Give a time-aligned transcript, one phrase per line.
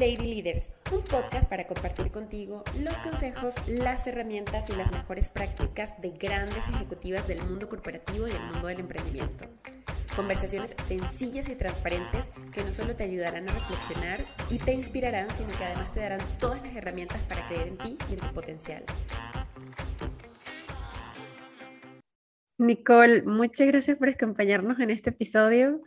[0.00, 6.00] Lady Leaders, un podcast para compartir contigo los consejos, las herramientas y las mejores prácticas
[6.00, 9.46] de grandes ejecutivas del mundo corporativo y del mundo del emprendimiento.
[10.14, 15.48] Conversaciones sencillas y transparentes que no solo te ayudarán a reflexionar y te inspirarán, sino
[15.48, 18.84] que además te darán todas las herramientas para creer en ti y en tu potencial.
[22.58, 25.82] Nicole, muchas gracias por acompañarnos en este episodio.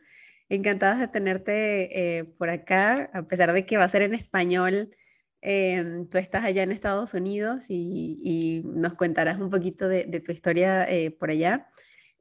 [0.52, 4.94] Encantadas de tenerte eh, por acá, a pesar de que va a ser en español.
[5.40, 10.84] Em, tú estás allá en Estados Unidos y, nos contarás un poquito de, tu historia
[10.92, 11.70] eh, por allá.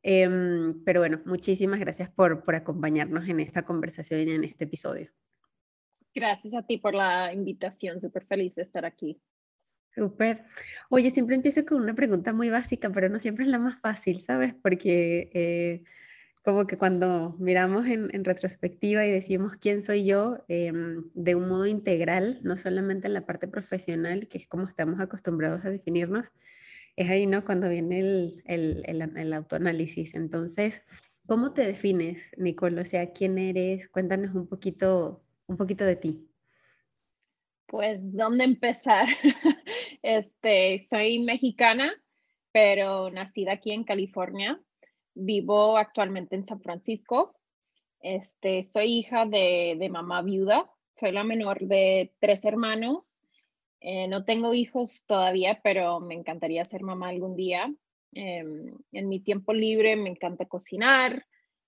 [0.04, 5.10] Em, pero bueno, muchísimas gracias por, por acompañarnos en esta conversación y en este episodio.
[6.14, 9.20] Gracias a ti por la invitación, súper feliz de estar aquí.
[9.92, 10.44] Súper.
[10.88, 14.20] Oye, siempre empiezo con una pregunta muy básica, pero no siempre es la más fácil,
[14.20, 14.54] ¿sabes?
[14.54, 15.82] Porque eh,
[16.42, 21.66] como que cuando miramos en, retrospectiva y decimos quién soy yo em, de un modo
[21.66, 26.32] integral, no solamente en la parte profesional, que es como estamos acostumbrados a definirnos,
[26.96, 27.44] es ahí, ¿no?
[27.44, 28.84] Cuando viene el, el,
[29.16, 30.14] el, autoanálisis.
[30.14, 30.82] Entonces,
[31.26, 32.80] ¿cómo te defines, Nicole?
[32.80, 33.88] O sea, ¿quién eres?
[33.88, 36.26] Cuéntanos un poquito, un poquito de ti.
[37.66, 39.06] Pues, ¿dónde empezar?
[40.02, 41.92] este, soy mexicana,
[42.50, 44.60] pero nacida aquí en California
[45.20, 47.34] vivo actualmente en San Francisco.
[48.00, 53.20] Este, soy hija de, mamá viuda, soy la menor de tres hermanos.
[53.80, 57.72] Eh, no tengo hijos todavía, pero me encantaría ser mamá algún día.
[58.12, 61.26] Em, en mi tiempo libre me encanta cocinar,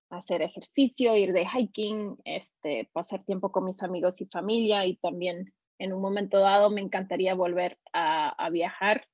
[0.09, 5.53] hacer ejercicio, ir de hiking, este, pasar tiempo con mis amigos y familia y también
[5.79, 9.07] en un momento dado me encantaría volver a, a viajar.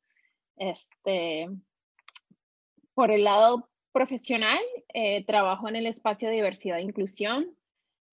[0.58, 1.48] Este,
[2.94, 3.70] por el lado
[4.00, 4.62] profesional,
[4.94, 7.54] eh, trabajo en el espacio de diversidad e inclusión.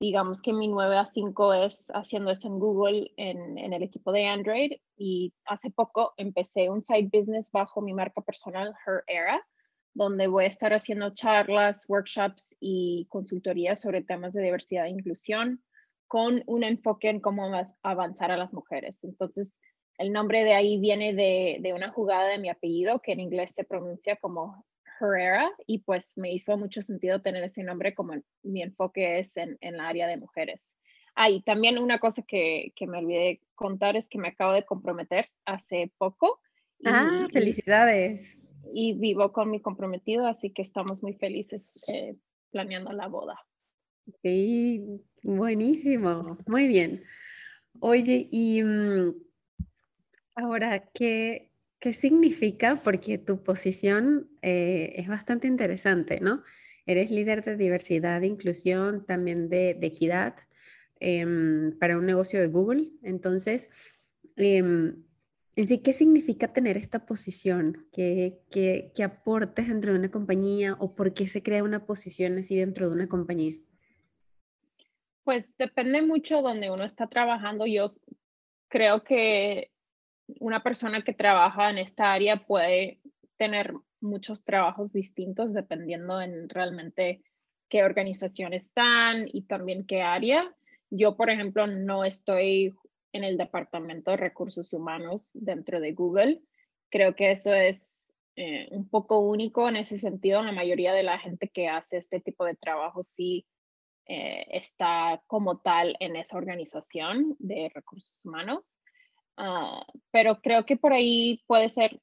[0.01, 4.11] Digamos que mi 9 a 5 es haciendo eso en Google, en, en, el equipo
[4.11, 4.73] de Android.
[4.97, 9.47] Y hace poco empecé un side business bajo mi marca personal, Her Era,
[9.95, 15.63] donde voy a estar haciendo charlas, workshops y consultorías sobre temas de diversidad e inclusión
[16.08, 17.48] con un enfoque en cómo
[17.85, 19.05] avanzar a las mujeres.
[19.05, 19.61] Entonces,
[19.98, 23.52] el nombre de ahí viene de, de una jugada de mi apellido, que en inglés
[23.55, 24.64] se pronuncia como
[25.01, 29.58] Herrera y pues me hizo mucho sentido tener ese nombre como mi enfoque es en,
[29.61, 30.77] en la área de mujeres.
[31.14, 34.67] Ah, y también una cosa que, que, me olvidé contar es que me acabo de
[34.67, 36.40] comprometer hace poco.
[36.84, 38.36] ah, felicidades.
[38.74, 42.17] Y, vivo con mi comprometido, así que estamos muy felices eh,
[42.51, 43.40] planeando la boda.
[44.23, 47.02] Sí, buenísimo, muy bien.
[47.80, 49.14] Oye, y mm,
[50.34, 51.51] ahora, ¿qué,
[51.86, 52.80] ¿Qué significa?
[52.83, 56.42] Porque tu posición eh, es bastante interesante, ¿no?
[56.85, 60.35] Eres líder de diversidad, de inclusión, también de, equidad
[60.98, 62.91] em, para un negocio de Google.
[63.05, 63.70] Entonces,
[64.35, 65.05] em,
[65.55, 67.86] ¿qué significa tener esta posición?
[67.92, 72.36] ¿Qué, qué, qué aportes dentro de una compañía o por qué se crea una posición
[72.39, 73.55] así dentro de una compañía?
[75.23, 77.64] Pues depende mucho donde uno está trabajando.
[77.64, 77.92] Yo
[78.67, 79.70] creo que
[80.41, 83.01] una persona que trabaja en esta área puede
[83.37, 87.23] tener muchos trabajos distintos dependiendo en realmente
[87.69, 90.55] qué organización están y también qué área.
[90.91, 92.75] Yo, por ejemplo, no estoy
[93.13, 96.43] en el departamento de recursos humanos dentro de Google.
[96.91, 98.05] Creo que eso es
[98.37, 100.43] eh, un poco único en ese sentido.
[100.43, 103.47] La mayoría de la gente que hace este tipo de trabajo sí
[104.07, 108.79] eh, está como tal en esa organización de recursos humanos.
[109.36, 112.01] Ah, pero creo que por ahí puede ser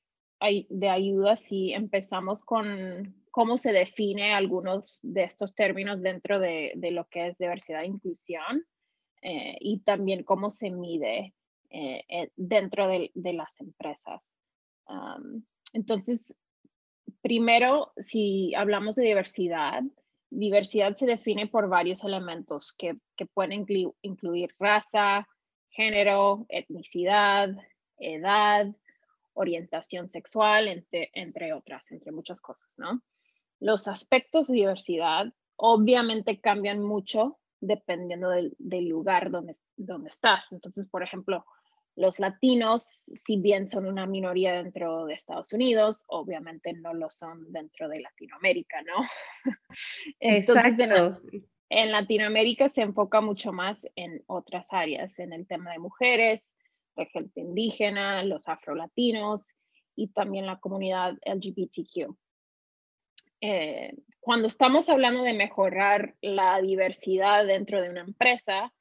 [0.69, 6.91] de ayuda si empezamos con cómo se define algunos de estos términos dentro de, de
[6.91, 8.65] lo que es diversidad e inclusión
[9.21, 11.33] eh, y también cómo se mide
[11.69, 14.35] eh, dentro de, de, las empresas.
[15.71, 16.35] entonces,
[17.21, 19.81] primero, si hablamos de diversidad,
[20.29, 23.65] diversidad se define por varios elementos que, que pueden
[24.01, 25.27] incluir raza,
[25.73, 27.49] género, etnicidad,
[27.97, 28.67] edad,
[29.33, 33.01] orientación sexual, entre, entre otras, entre muchas cosas, ¿no?
[33.59, 38.55] Los aspectos de diversidad obviamente cambian mucho dependiendo del,
[38.87, 40.51] lugar donde, donde estás.
[40.51, 41.45] Entonces, por ejemplo,
[41.95, 47.51] los latinos, si bien son una minoría dentro de Estados Unidos, obviamente no lo son
[47.51, 49.03] dentro de Latinoamérica, ¿no?
[50.19, 50.43] En
[51.91, 56.53] Latinoamérica se enfoca mucho más en otras áreas, en el tema de mujeres,
[56.95, 59.55] de gente indígena, los afrolatinos
[59.95, 62.15] y también la comunidad LGBTQ.
[63.41, 68.71] Eh, cuando estamos hablando de mejorar la diversidad dentro de una empresa,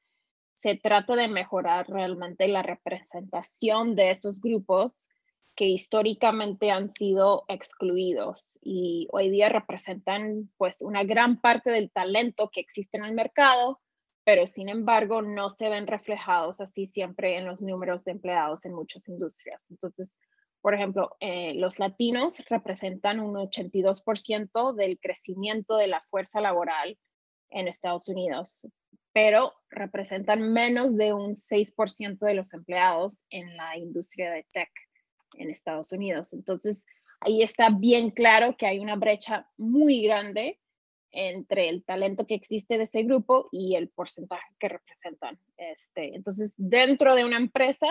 [0.52, 5.08] se trata de mejorar realmente la representación de esos grupos
[5.54, 12.50] que históricamente han sido excluidos y hoy día representan pues una gran parte del talento
[12.50, 13.80] que existe en el mercado,
[14.24, 18.74] pero sin embargo no se ven reflejados así siempre en los números de empleados en
[18.74, 19.70] muchas industrias.
[19.70, 20.18] Entonces,
[20.62, 26.96] por ejemplo, eh, los latinos representan un 82% del crecimiento de la fuerza laboral
[27.50, 28.66] en Estados Unidos,
[29.12, 34.70] pero representan menos de un 6% de los empleados en la industria de tech
[35.34, 36.32] en Estados Unidos.
[36.32, 36.86] Entonces,
[37.20, 40.58] ahí está bien claro que hay una brecha muy grande
[41.12, 45.38] entre el talento que existe de ese grupo y el porcentaje que representan.
[45.56, 47.86] Este, entonces, dentro de una empresa,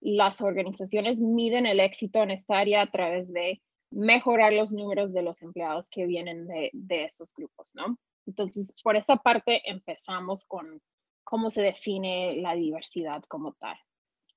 [0.00, 5.22] las organizaciones miden el éxito en esta área a través de mejorar los números de
[5.22, 7.98] los empleados que vienen de, esos grupos, ¿no?
[8.26, 10.82] Entonces, por esa parte empezamos con
[11.22, 13.76] cómo se define la diversidad como tal.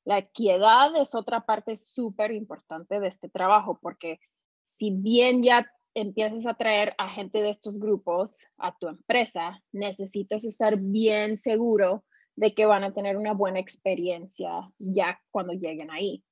[0.10, 4.20] La equidad es otra parte súper importante de este trabajo, porque
[4.66, 10.46] si bien ya empiezas a traer a gente de estos grupos a tu empresa, necesitas
[10.46, 16.24] estar bien seguro de que van a tener una buena experiencia ya cuando lleguen ahí.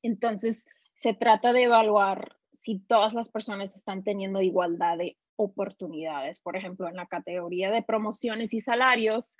[0.00, 0.64] Entonces,
[0.94, 6.40] se trata de evaluar si todas las personas están teniendo igualdad de oportunidades.
[6.40, 9.36] Por ejemplo, en la categoría de promociones y salarios,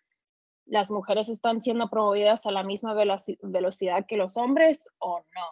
[0.69, 5.47] las mujeres están siendo promovidas a la misma velocidad que los hombres o no.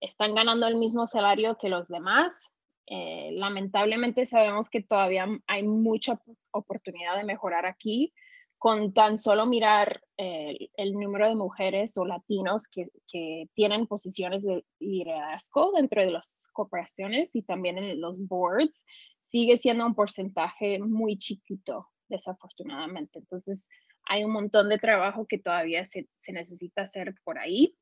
[0.00, 2.52] Están ganando el mismo salario que los demás.
[2.86, 6.20] Eh, lamentablemente sabemos que todavía hay mucha
[6.50, 8.12] oportunidad de mejorar aquí
[8.58, 14.42] con tan solo mirar eh, el número de mujeres o latinos que, que, tienen posiciones
[14.42, 18.84] de liderazgo dentro de las corporaciones y también en los boards,
[19.22, 23.20] sigue siendo un porcentaje muy chiquito, desafortunadamente.
[23.20, 23.66] Entonces,
[24.10, 27.76] hay un montón de trabajo que todavía se, necesita hacer por ahí.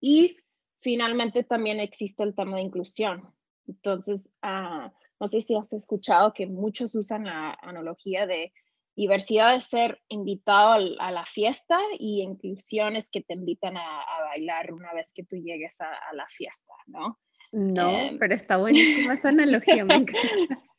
[0.00, 0.38] Y
[0.80, 3.34] finalmente también existe el tema de inclusión.
[3.66, 8.54] Entonces, ah, no sé si has escuchado que muchos usan la analogía de
[8.96, 14.72] diversidad de ser invitado a la fiesta y inclusión es que te invitan a, bailar
[14.72, 17.18] una vez que tú llegues a, la fiesta, ¿no?
[17.52, 19.86] No, em, pero está buenísima esta analogía,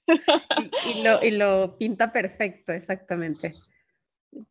[0.96, 3.54] y, lo, y lo pinta perfecto, exactamente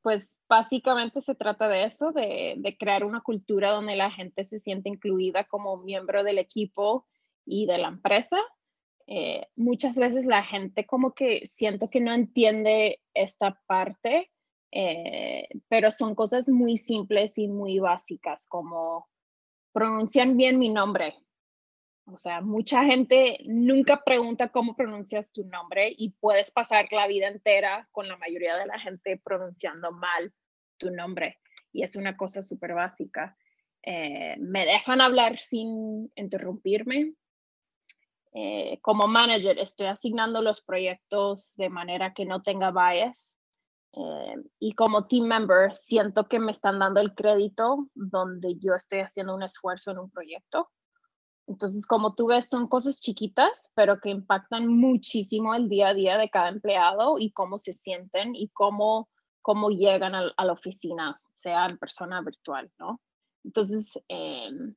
[0.02, 4.88] pues básicamente se trata de eso, de, crear una cultura donde la gente se siente
[4.88, 7.06] incluida como miembro del equipo
[7.44, 8.38] y de la empresa.
[9.06, 14.30] Eh, muchas veces la gente como que siento que no entiende esta parte,
[14.70, 19.08] eh, pero son cosas muy simples y muy básicas como
[19.72, 21.14] pronuncian bien mi nombre,
[22.10, 27.28] o sea, mucha gente nunca pregunta cómo pronuncias tu nombre y puedes pasar la vida
[27.28, 30.32] entera con la mayoría de la gente pronunciando mal
[30.78, 31.38] tu nombre.
[31.72, 33.36] Y es una cosa súper básica.
[33.82, 37.14] Eh, me dejan hablar sin interrumpirme.
[38.32, 43.38] Eh, como manager estoy asignando los proyectos de manera que no tenga bias.
[43.92, 49.00] Eh, y como team member siento que me están dando el crédito donde yo estoy
[49.00, 50.70] haciendo un esfuerzo en un proyecto
[51.48, 56.18] entonces, como tú ves, son cosas chiquitas, pero que impactan muchísimo el día a día
[56.18, 59.08] de cada empleado y cómo se sienten y cómo,
[59.40, 63.00] cómo llegan a, la oficina, sea en persona virtual, ¿no?
[63.44, 64.74] Entonces, em,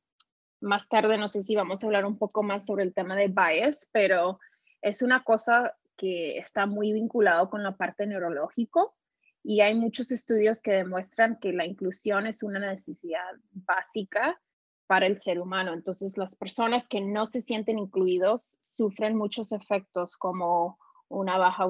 [0.62, 3.27] más tarde no sé si vamos a hablar un poco más sobre el tema de
[3.27, 4.39] bias, pero
[4.81, 8.96] es una cosa que está muy vinculado con la parte neurológico
[9.43, 14.39] y hay muchos estudios que demuestran que la inclusión es una necesidad básica
[15.00, 15.74] el ser humano.
[15.74, 21.65] Entonces, las personas que no se sienten incluidos sufren muchos efectos como una baja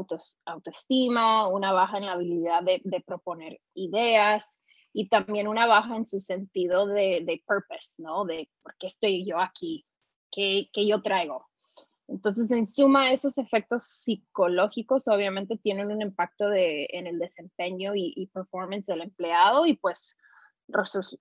[0.45, 4.59] autoestima, una baja en la habilidad de, proponer ideas
[4.93, 8.25] y también una baja en su sentido de, purpose, ¿no?
[8.25, 9.85] De por qué estoy yo aquí,
[10.31, 11.47] qué, yo traigo.
[12.07, 18.87] Entonces, en suma, esos efectos psicológicos obviamente tienen un impacto en el desempeño y performance
[18.87, 20.15] del empleado y pues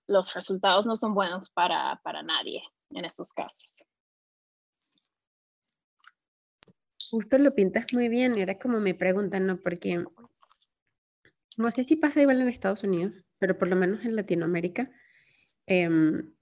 [0.07, 3.85] los resultados no son buenos para, para nadie en esos casos.
[7.11, 9.59] Justo lo pintas muy bien, era como me preguntan, ¿no?
[9.59, 10.04] Porque
[11.57, 14.90] no sé si pasa igual en Estados Unidos, pero por lo menos en Latinoamérica,
[15.66, 16.33] em,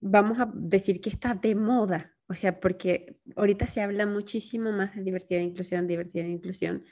[0.00, 4.94] vamos a decir que está de moda, o sea, porque ahorita se habla muchísimo más
[4.94, 6.84] de diversidad e inclusión, diversidad e inclusión,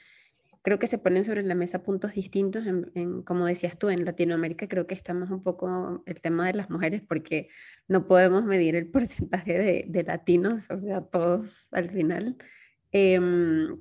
[0.65, 4.67] creo que se ponen sobre la mesa puntos distintos, en, como decías tú, en Latinoamérica
[4.67, 7.49] creo que estamos un poco el tema de las mujeres porque
[7.87, 12.35] no podemos medir el porcentaje de, latinos, o sea, todos al final.
[12.91, 13.79] Em,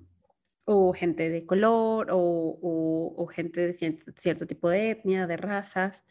[0.66, 6.04] o gente de color o, gente de cierto, tipo de etnia, de razas.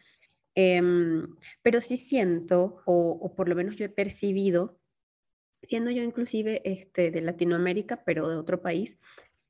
[0.55, 1.27] Em,
[1.61, 4.79] pero sí siento, o, por lo menos yo he percibido,
[5.61, 8.97] siendo yo inclusive este, de Latinoamérica, pero de otro país,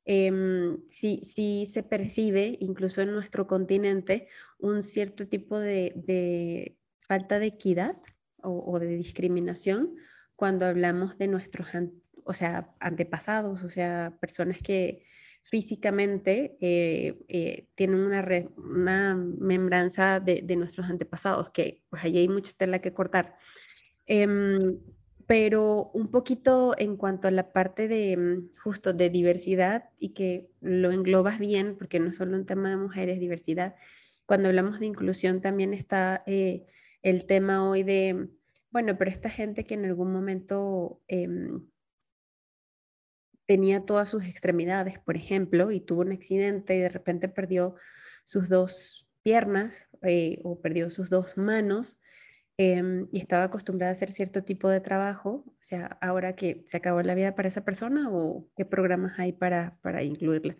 [0.04, 7.46] eh, sí, sí, se percibe, incluso en nuestro continente, un cierto tipo de, falta de
[7.46, 7.96] equidad
[8.42, 9.96] o, de discriminación
[10.36, 11.68] cuando hablamos de nuestros
[12.24, 15.04] o sea, antepasados, o sea, personas que
[15.42, 22.28] físicamente eh, eh, tienen una, una membranza de, de, nuestros antepasados, que pues allí hay
[22.28, 23.36] mucha tela que cortar.
[25.26, 30.50] Pero un poquito en cuanto a la parte de mm, justo de diversidad y que
[30.60, 33.74] lo englobas bien, porque no es solo un tema de mujeres, diversidad.
[34.26, 36.66] Cuando hablamos de inclusión también está eh,
[37.02, 38.28] el tema hoy de,
[38.70, 41.66] bueno, pero esta gente que en algún momento em,
[43.46, 47.76] tenía todas sus extremidades, por ejemplo, y tuvo un accidente y de repente perdió
[48.24, 51.98] sus dos piernas eh, o perdió sus dos manos,
[52.56, 56.76] Em, y estaba acostumbrada a hacer cierto tipo de trabajo, o sea, ahora que se
[56.76, 60.56] acabó la vida para esa persona o qué programas hay para, para incluirla.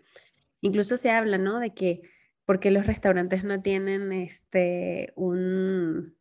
[0.59, 1.59] Incluso se habla, ¿no?
[1.59, 2.01] De que
[2.45, 6.15] porque los restaurantes no tienen este, un,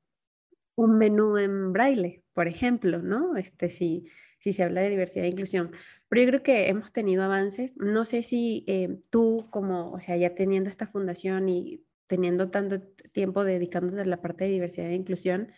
[0.76, 3.36] un menú en braille, por ejemplo, ¿no?
[3.36, 4.06] Este, si,
[4.38, 5.72] si se habla de diversidad e inclusión.
[6.08, 7.76] Pero yo creo que hemos tenido avances.
[7.78, 12.80] No sé si eh, tú, como, o sea, ya teniendo esta fundación y teniendo tanto
[13.12, 15.52] tiempo dedicándote a la parte de diversidad e inclusión,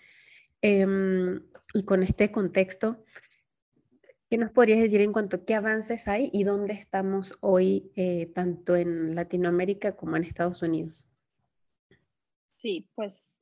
[0.63, 1.43] em,
[1.75, 3.05] y con este contexto,
[4.31, 8.27] ¿qué nos podrías decir en cuanto a qué avances hay y dónde estamos hoy, eh,
[8.35, 11.07] tanto en Latinoamérica como en Estados Unidos?
[12.57, 13.37] Sí, pues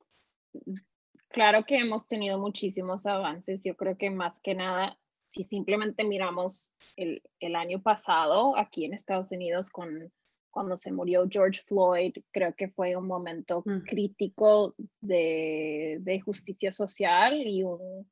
[1.29, 3.63] claro que hemos tenido muchísimos avances.
[3.63, 4.97] Yo creo que más que nada,
[5.29, 10.11] si simplemente miramos el, el año pasado aquí en Estados Unidos con
[10.55, 13.81] cuando se murió George Floyd, creo que fue un momento mm.
[13.81, 18.09] crítico de, de, justicia social y un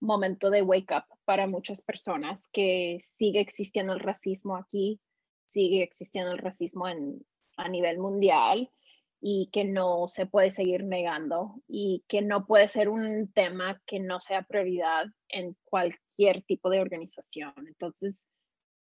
[0.00, 5.00] momento de wake up para muchas personas que sigue existiendo el racismo aquí,
[5.46, 7.24] sigue existiendo el racismo en,
[7.56, 8.72] a nivel mundial
[9.20, 14.00] y que no se puede seguir negando y que no puede ser un tema que
[14.00, 17.54] no sea prioridad en cualquier tipo de organización.
[17.68, 18.26] Entonces,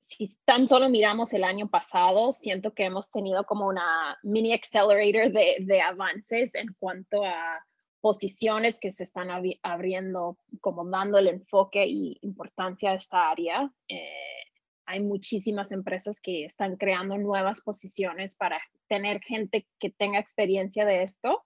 [0.03, 5.31] si tan solo miramos el año pasado, siento que hemos tenido como una mini accelerator
[5.31, 7.65] de, de avances en cuanto a
[8.01, 9.29] posiciones que se están
[9.63, 13.71] abriendo, como dando el enfoque y importancia a esta área.
[13.87, 14.43] Eh,
[14.85, 21.03] hay muchísimas empresas que están creando nuevas posiciones para tener gente que tenga experiencia de
[21.03, 21.45] esto,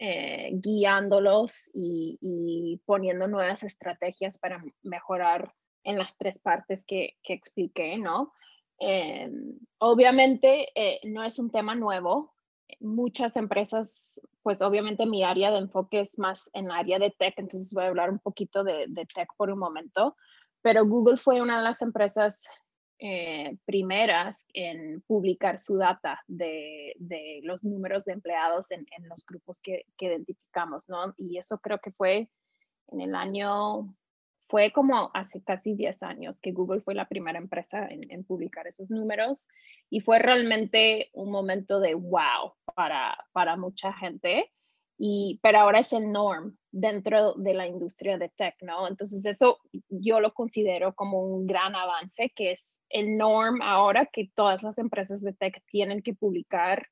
[0.00, 7.32] eh, guiándolos y, y, poniendo nuevas estrategias para mejorar en las tres partes que, que
[7.32, 8.32] expliqué, ¿no?
[8.78, 9.30] Eh,
[9.78, 12.34] obviamente eh, no es un tema nuevo.
[12.80, 17.34] Muchas empresas, pues obviamente mi área de enfoque es más en la área de tech,
[17.36, 20.16] entonces voy a hablar un poquito de, de tech por un momento,
[20.62, 22.44] pero Google fue una de las empresas
[22.98, 29.26] eh, primeras en publicar su data de, de los números de empleados en, en los
[29.26, 31.12] grupos que, que, identificamos, ¿no?
[31.18, 32.30] Y eso creo que fue
[32.88, 33.92] en el año
[34.52, 38.90] fue como hace casi 10 años que Google fue la primera empresa en, publicar esos
[38.90, 39.48] números
[39.88, 44.52] y fue realmente un momento de wow para, para mucha gente.
[44.98, 48.86] Y, pero ahora es el norm dentro de la industria de tech, ¿no?
[48.86, 54.30] Entonces eso yo lo considero como un gran avance, que es el norm ahora que
[54.34, 56.88] todas las empresas de tech tienen que publicar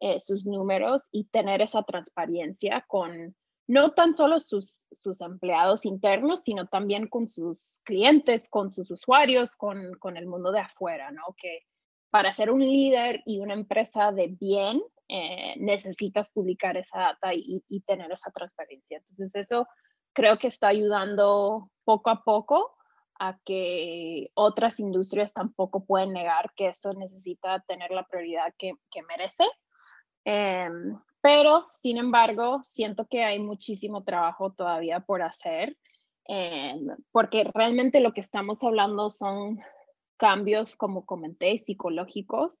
[0.00, 6.42] eh, sus números y tener esa transparencia con no tan solo sus sus empleados internos,
[6.42, 11.34] sino también con sus clientes, con sus usuarios, con, con el mundo de afuera, ¿no?
[11.36, 11.66] Que
[12.10, 17.62] para ser un líder y una empresa de bien, eh, necesitas publicar esa data y,
[17.68, 18.98] y, tener esa transparencia.
[18.98, 19.66] Entonces, eso
[20.12, 22.76] creo que está ayudando poco a poco
[23.18, 29.02] a que otras industrias tampoco pueden negar que esto necesita tener la prioridad que, que
[29.02, 29.44] merece.
[30.24, 30.68] Eh,
[31.22, 35.78] pero, sin embargo, siento que hay muchísimo trabajo todavía por hacer,
[36.28, 36.74] eh,
[37.12, 39.60] porque realmente lo que estamos hablando son
[40.16, 42.58] cambios, como comenté, psicológicos.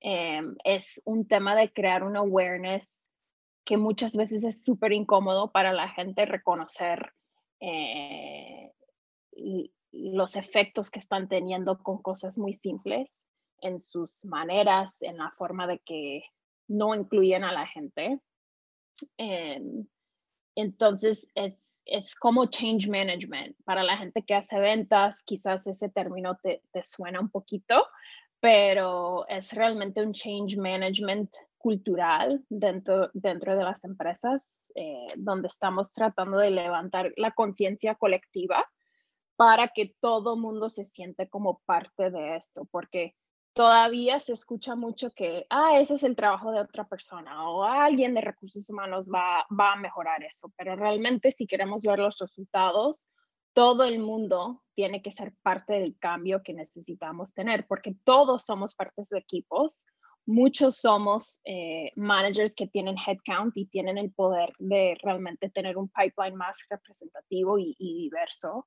[0.00, 3.10] Eh, es un tema de crear una awareness
[3.64, 7.12] que muchas veces es súper incómodo para la gente reconocer
[7.58, 8.72] eh,
[9.90, 13.26] los efectos que están teniendo con cosas muy simples
[13.60, 16.22] en sus maneras, en la forma de que
[16.68, 18.20] no incluyen a la gente.
[19.16, 19.86] Em,
[20.54, 21.54] entonces, es,
[21.84, 23.56] es, como change management.
[23.64, 27.86] Para la gente que hace ventas, quizás ese término te, te suena un poquito,
[28.40, 35.92] pero es realmente un change management cultural dentro, dentro de las empresas, eh, donde estamos
[35.92, 38.64] tratando de levantar la conciencia colectiva
[39.36, 43.14] para que todo mundo se siente como parte de esto, porque
[43.56, 48.12] todavía se escucha mucho que, ah, ese es el trabajo de otra persona o alguien
[48.12, 53.08] de recursos humanos va, va a mejorar eso, pero realmente si queremos ver los resultados,
[53.54, 58.74] todo el mundo tiene que ser parte del cambio que necesitamos tener, porque todos somos
[58.74, 59.86] partes de equipos,
[60.26, 65.88] muchos somos eh, managers que tienen headcount y tienen el poder de realmente tener un
[65.88, 68.66] pipeline más representativo y diverso.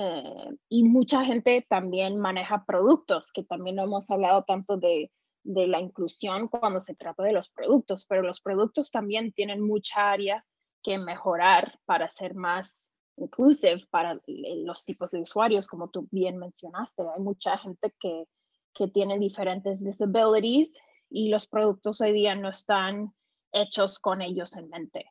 [0.00, 5.10] Eh, y mucha gente también maneja productos, que también no hemos hablado tanto de,
[5.42, 10.44] la inclusión cuando se trata de los productos, pero los productos también tienen mucha área
[10.84, 17.02] que mejorar para ser más inclusive para los tipos de usuarios, como tú bien mencionaste.
[17.02, 18.26] Hay mucha gente que,
[18.74, 20.78] que tiene diferentes disabilities
[21.10, 23.12] y los productos hoy día no están
[23.50, 25.06] hechos con ellos en mente.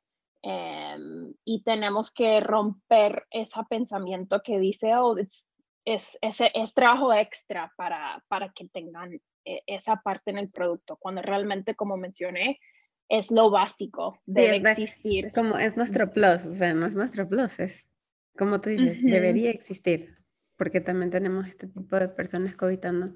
[0.50, 5.50] Em, y tenemos que romper ese pensamiento que dice, oh, es,
[5.84, 11.22] es, es, trabajo extra para, para que tengan e, esa parte en el producto, cuando
[11.22, 12.62] realmente, como mencioné,
[13.10, 15.34] es lo básico, debe existir.
[15.34, 17.90] Como es nuestro plus, o sea, no es nuestro plus, es
[18.38, 20.16] como tú dices, debería existir,
[20.56, 23.14] porque también tenemos este tipo de personas cohabitando,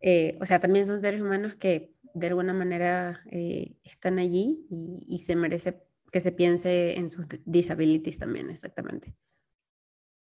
[0.00, 5.04] eh, o sea, también son seres humanos que de alguna manera eh, están allí y,
[5.06, 9.14] y se merece que se piense en sus disabilities también, exactamente.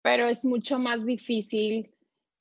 [0.03, 1.95] Pero es mucho más difícil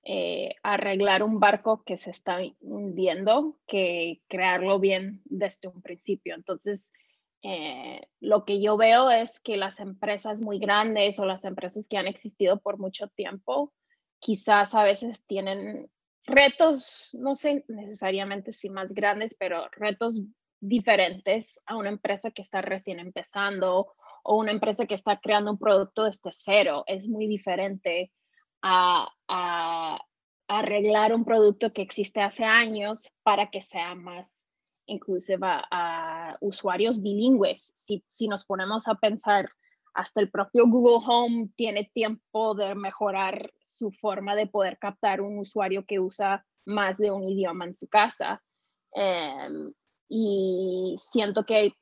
[0.04, 6.36] eh, arreglar un barco que se está hundiendo que crearlo bien desde un principio.
[6.36, 6.94] Entonces,
[7.42, 11.98] eh, lo que yo veo es que las empresas muy grandes o las empresas que
[11.98, 13.74] han existido por mucho tiempo,
[14.20, 15.90] quizás a veces tienen
[16.26, 20.22] retos, no sé necesariamente si más grandes, pero retos
[20.68, 23.94] diferentes a una empresa que está recién empezando
[24.24, 26.84] o una empresa que está creando un producto desde cero.
[26.88, 28.12] Es muy diferente
[28.62, 29.08] a,
[30.48, 34.46] arreglar un producto que existe hace años para que sea más
[34.86, 37.74] inclusive a, usuarios bilingües.
[37.76, 39.50] Si, si nos ponemos a pensar,
[39.96, 45.40] hasta el propio Google Home tiene tiempo de mejorar su forma de poder captar un
[45.40, 48.44] usuario que usa más de un idioma en su casa.
[48.92, 49.74] Em,
[50.08, 51.76] y siento que hay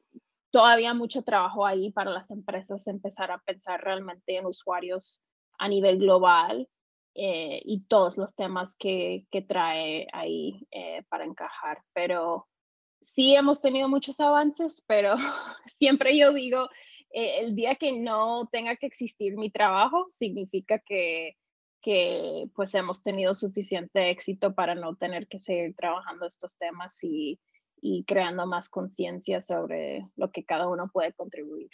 [0.52, 5.22] todavía mucho trabajo ahí para las empresas empezar a pensar realmente en usuarios
[5.58, 6.70] a nivel global
[7.16, 11.82] eh, y todos los temas que, que trae ahí eh, para encajar.
[11.94, 12.48] Pero
[13.02, 15.16] sí hemos tenido muchos avances, pero
[15.78, 16.70] siempre yo digo,
[17.12, 21.36] eh, el día que no tenga que existir mi trabajo, significa que,
[21.82, 27.40] que pues hemos tenido suficiente éxito para no tener que seguir trabajando estos temas y
[27.86, 31.70] y creando más conciencia sobre lo que cada uno puede contribuir.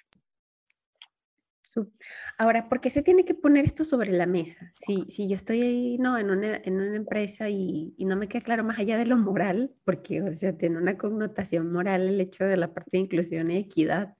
[2.39, 4.74] Ahora, ¿por qué se tiene que poner esto sobre la mesa?
[4.76, 8.28] Si, si yo estoy ahí, no, en una, en una empresa y, y, no me
[8.28, 12.19] queda claro más allá de lo moral, porque, o sea, tiene una connotación moral el
[12.19, 14.15] hecho de la parte de inclusión y equidad,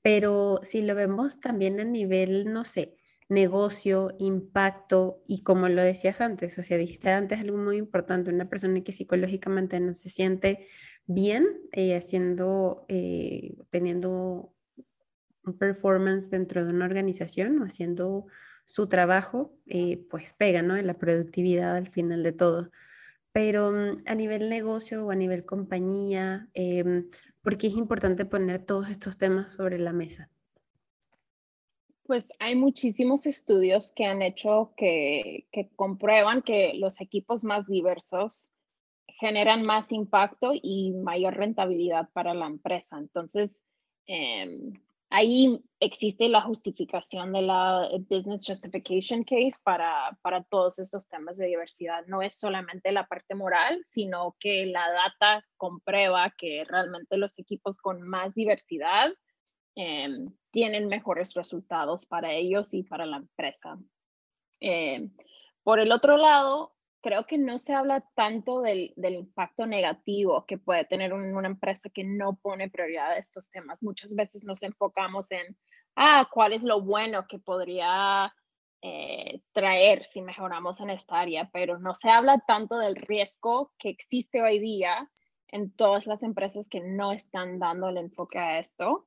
[0.00, 2.96] pero si lo vemos también a nivel, no sé,
[3.28, 8.48] negocio, impacto y como lo decías antes, o sea, dijiste antes algo muy importante, una
[8.48, 10.66] persona que psicológicamente no se siente
[11.12, 14.54] bien, eh, haciendo, eh, teniendo
[15.44, 18.26] un performance dentro de una organización o haciendo
[18.64, 20.76] su trabajo, eh, pues pega, ¿no?
[20.76, 22.70] En la productividad al final de todo.
[23.32, 27.10] Pero mm, a nivel negocio o a nivel compañía, em,
[27.42, 30.30] ¿por qué es importante poner todos estos temas sobre la mesa?
[32.04, 38.49] Pues hay muchísimos estudios que han hecho que, que comprueban que los equipos más diversos
[39.18, 42.98] generan más impacto y mayor rentabilidad para la empresa.
[42.98, 43.64] Entonces,
[44.06, 44.72] em,
[45.10, 51.46] ahí existe la justificación de la Business Justification Case para, para todos estos temas de
[51.46, 52.06] diversidad.
[52.06, 57.78] No es solamente la parte moral, sino que la data comprueba que realmente los equipos
[57.78, 59.10] con más diversidad
[59.76, 63.78] em, tienen mejores resultados para ellos y para la empresa.
[64.60, 65.10] Em,
[65.62, 70.58] por el otro lado, creo que no se habla tanto del, del, impacto negativo que
[70.58, 73.82] puede tener una empresa que no pone prioridad a estos temas.
[73.82, 75.56] Muchas veces nos enfocamos en,
[75.96, 78.32] ah, cuál es lo bueno que podría
[78.82, 83.90] eh, traer si mejoramos en esta área, pero no se habla tanto del riesgo que
[83.90, 85.10] existe hoy día
[85.48, 89.06] en todas las empresas que no están dando el enfoque a esto.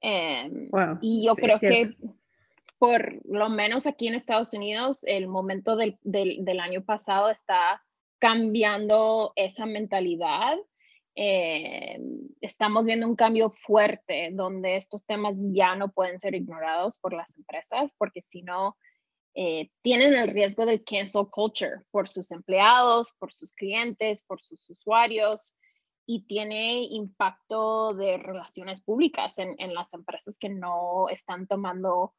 [0.00, 0.68] Em,
[1.00, 1.94] y yo creo que
[2.82, 7.80] por lo menos aquí en Estados Unidos, el momento del, del, año pasado está
[8.18, 10.58] cambiando esa mentalidad.
[11.14, 12.00] Eh,
[12.40, 17.36] estamos viendo un cambio fuerte donde estos temas ya no pueden ser ignorados por las
[17.36, 18.76] empresas porque si no,
[19.34, 24.68] eh, tienen el riesgo de cancel culture por sus empleados, por sus clientes, por sus
[24.68, 25.54] usuarios
[26.04, 32.12] y tiene impacto de relaciones públicas en, en las empresas que no están tomando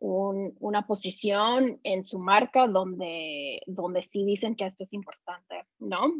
[0.00, 6.12] una posición en su marca donde, donde sí dicen que esto es importante, ¿no?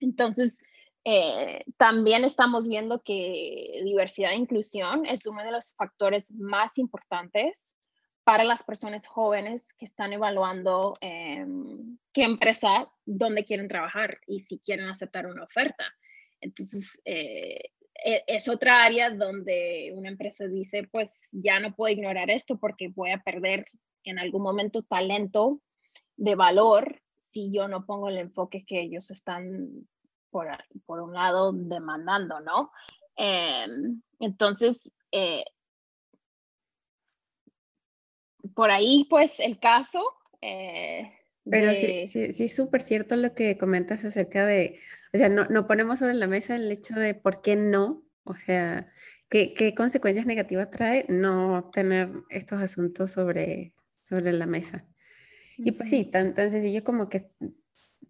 [0.00, 0.58] Entonces,
[1.04, 7.76] eh, también estamos viendo que diversidad e inclusión es uno de los factores más importantes
[8.24, 14.58] para las personas jóvenes que están evaluando em, qué empresa, dónde quieren trabajar y si
[14.60, 15.84] quieren aceptar una oferta.
[16.40, 17.60] Entonces, eh,
[18.04, 23.12] es otra área donde una empresa dice, pues ya no puedo ignorar esto porque voy
[23.12, 23.66] a perder
[24.04, 25.60] en algún momento talento
[26.16, 29.88] de valor si yo no pongo el enfoque que ellos están,
[30.30, 30.48] por,
[30.84, 32.70] por un lado, demandando, ¿no?
[33.16, 35.44] Em, entonces, eh,
[38.54, 40.04] por ahí, pues, el caso.
[40.42, 41.10] Eh,
[41.50, 44.78] Pero sí, sí, sí, súper cierto lo que comentas acerca de,
[45.12, 48.34] o sea, no, no ponemos sobre la mesa el hecho de por qué no, o
[48.34, 48.90] sea,
[49.28, 54.86] ¿qué, qué consecuencias negativas trae no tener estos asuntos sobre, sobre la mesa?
[55.58, 57.30] Y pues sí, tan, tan sencillo como que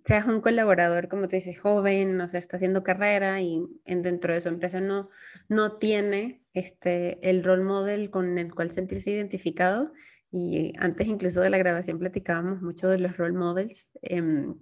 [0.05, 4.35] seas un colaborador, como te dices, joven, o sea, está haciendo carrera y en, dentro
[4.35, 5.11] de su empresa no,
[5.49, 9.93] no tiene este, el role model con el cual sentirse identificado.
[10.37, 13.93] Y antes incluso de la grabación platicábamos mucho de los role models.
[14.03, 14.57] Em,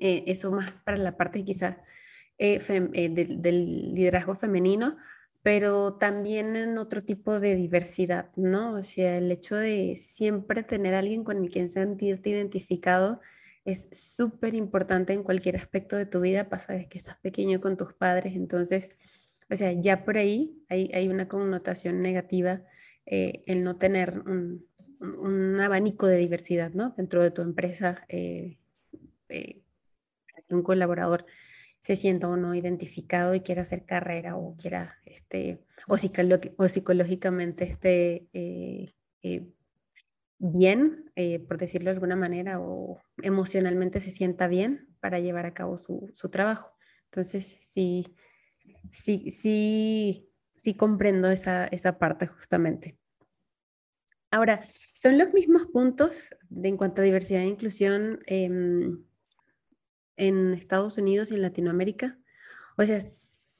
[0.00, 1.76] eh, eso más para la parte quizás
[2.38, 4.96] eh, eh, del liderazgo femenino,
[5.40, 8.74] pero también en otro tipo de diversidad, ¿no?
[8.74, 13.20] O sea, el hecho de siempre tener a alguien con quien sentirte identificado
[13.64, 17.76] es súper importante en cualquier aspecto de tu vida, pasa desde que estás pequeño con
[17.76, 18.90] tus padres, entonces,
[19.48, 22.62] o sea, ya por ahí hay, hay una connotación negativa
[23.06, 24.67] el no tener un,
[25.00, 26.94] un, abanico de diversidad, ¿no?
[26.96, 28.04] Dentro de tu empresa
[30.50, 31.26] un colaborador
[31.80, 37.64] se sienta o no identificado y quiera hacer carrera o quiera, este, o, o psicológicamente
[37.64, 39.48] esté eh, eh,
[40.38, 45.54] bien, eh, por decirlo de alguna manera, o emocionalmente se sienta bien para llevar a
[45.54, 46.72] cabo su, su trabajo.
[47.06, 48.06] Entonces, sí,
[48.90, 52.97] sí, sí, sí comprendo esa, esa parte justamente.
[54.30, 54.64] Ahora,
[54.94, 59.02] son los mismos puntos de, en cuanto a diversidad e inclusión em,
[60.16, 62.18] en Estados Unidos y en Latinoamérica?
[62.76, 63.00] O sea,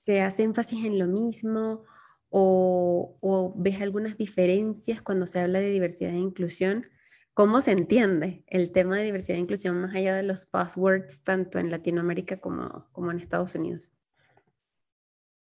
[0.05, 1.85] ¿se hace énfasis en lo mismo
[2.29, 6.87] o, ves algunas diferencias cuando se habla de diversidad e inclusión?
[7.33, 11.59] ¿Cómo se entiende el tema de diversidad e inclusión más allá de los passwords, tanto
[11.59, 13.91] en Latinoamérica como, en Estados Unidos?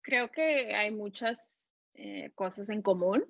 [0.02, 3.24] Creo que hay muchas eh, cosas en común.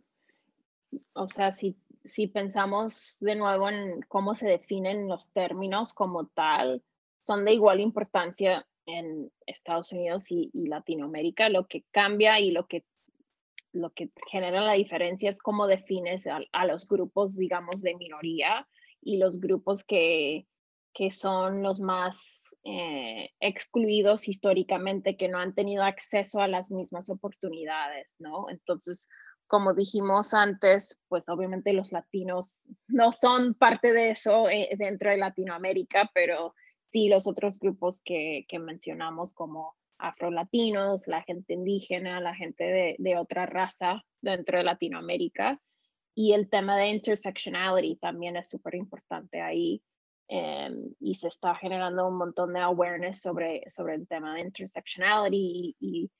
[1.12, 6.82] O sea, si, si pensamos de nuevo en cómo se definen los términos como tal,
[7.22, 11.48] son de igual importancia en Estados Unidos y, Latinoamérica.
[11.48, 12.84] Lo que cambia y lo que,
[13.72, 18.66] lo que genera la diferencia es cómo defines a, los grupos, digamos, de minoría
[19.00, 20.46] y los grupos que,
[20.92, 27.10] que son los más eh, excluidos históricamente, que no han tenido acceso a las mismas
[27.10, 28.48] oportunidades, ¿no?
[28.50, 29.08] Entonces,
[29.50, 35.16] como dijimos antes, pues obviamente los latinos no son parte de eso eh, dentro de
[35.16, 36.54] Latinoamérica, pero
[36.92, 42.96] sí los otros grupos que, que mencionamos como afrolatinos, la gente indígena, la gente de,
[43.00, 45.60] de, otra raza dentro de Latinoamérica.
[46.14, 49.82] Y el tema de intersectionality también es súper importante ahí.
[50.28, 55.74] Em, y se está generando un montón de awareness sobre, sobre el tema de intersectionality
[55.80, 56.10] y, y,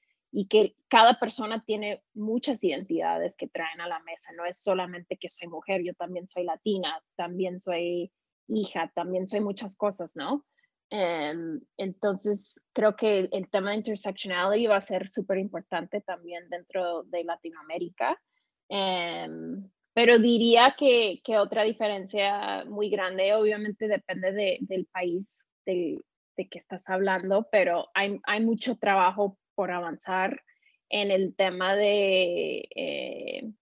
[0.49, 4.33] que cada persona tiene muchas identidades que traen a la mesa.
[4.37, 8.13] No es solamente que soy mujer, yo también soy latina, también soy
[8.49, 10.45] hija, también soy muchas cosas, ¿no?
[10.91, 17.05] Em, entonces, creo que el, tema de intersectionality va a ser súper importante también dentro
[17.05, 18.21] de Latinoamérica.
[18.69, 26.01] Em, pero diría que, que, otra diferencia muy grande, obviamente depende de, del país de,
[26.37, 30.43] de, que estás hablando, pero hay, hay, mucho trabajo por avanzar
[30.89, 33.53] en el tema de, eh,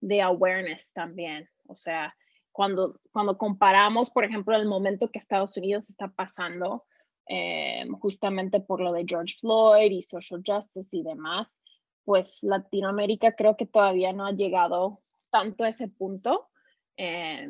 [0.00, 1.48] de awareness también.
[1.66, 2.14] O sea,
[2.52, 6.84] cuando, cuando comparamos, por ejemplo, el momento que Estados Unidos está pasando,
[7.26, 11.60] eh, justamente por lo de George Floyd y social justice y demás,
[12.04, 16.50] pues Latinoamérica creo que todavía no ha llegado tanto a ese punto.
[16.96, 17.48] Eh,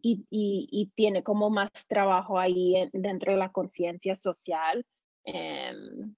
[0.00, 4.86] y, tiene como más trabajo ahí dentro de la conciencia social.
[5.24, 6.14] Em,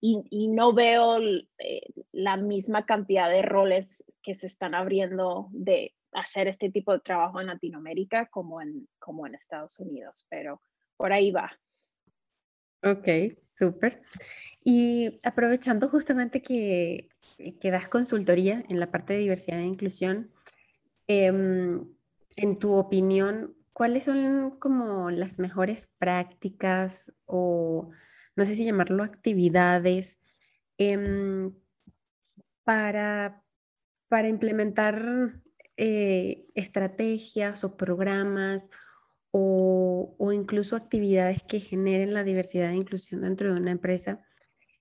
[0.00, 1.18] y, no veo
[1.58, 1.82] eh,
[2.12, 7.40] la misma cantidad de roles que se están abriendo de hacer este tipo de trabajo
[7.40, 10.60] en Latinoamérica como en, como en Estados Unidos, pero
[10.96, 11.50] por ahí va.
[12.82, 13.08] Ok,
[13.58, 14.02] súper.
[14.64, 17.08] Y aprovechando justamente que,
[17.60, 20.30] que, das consultoría en la parte de diversidad e inclusión,
[21.08, 21.88] em,
[22.36, 27.90] en tu opinión, ¿cuáles son como las mejores prácticas o
[28.38, 30.16] no sé si llamarlo actividades
[30.78, 31.52] em,
[32.62, 33.42] para,
[34.08, 35.42] para implementar
[35.76, 38.70] eh, estrategias o programas
[39.32, 44.24] o, incluso actividades que generen la diversidad e inclusión dentro de una empresa?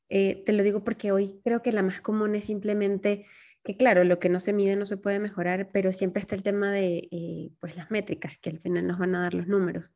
[0.10, 3.26] Eh, te lo digo porque hoy creo que la más común es simplemente
[3.64, 6.44] que claro, lo que no se mide no se puede mejorar, pero siempre está el
[6.44, 9.90] tema de eh, pues las métricas, que al final nos van a dar los números.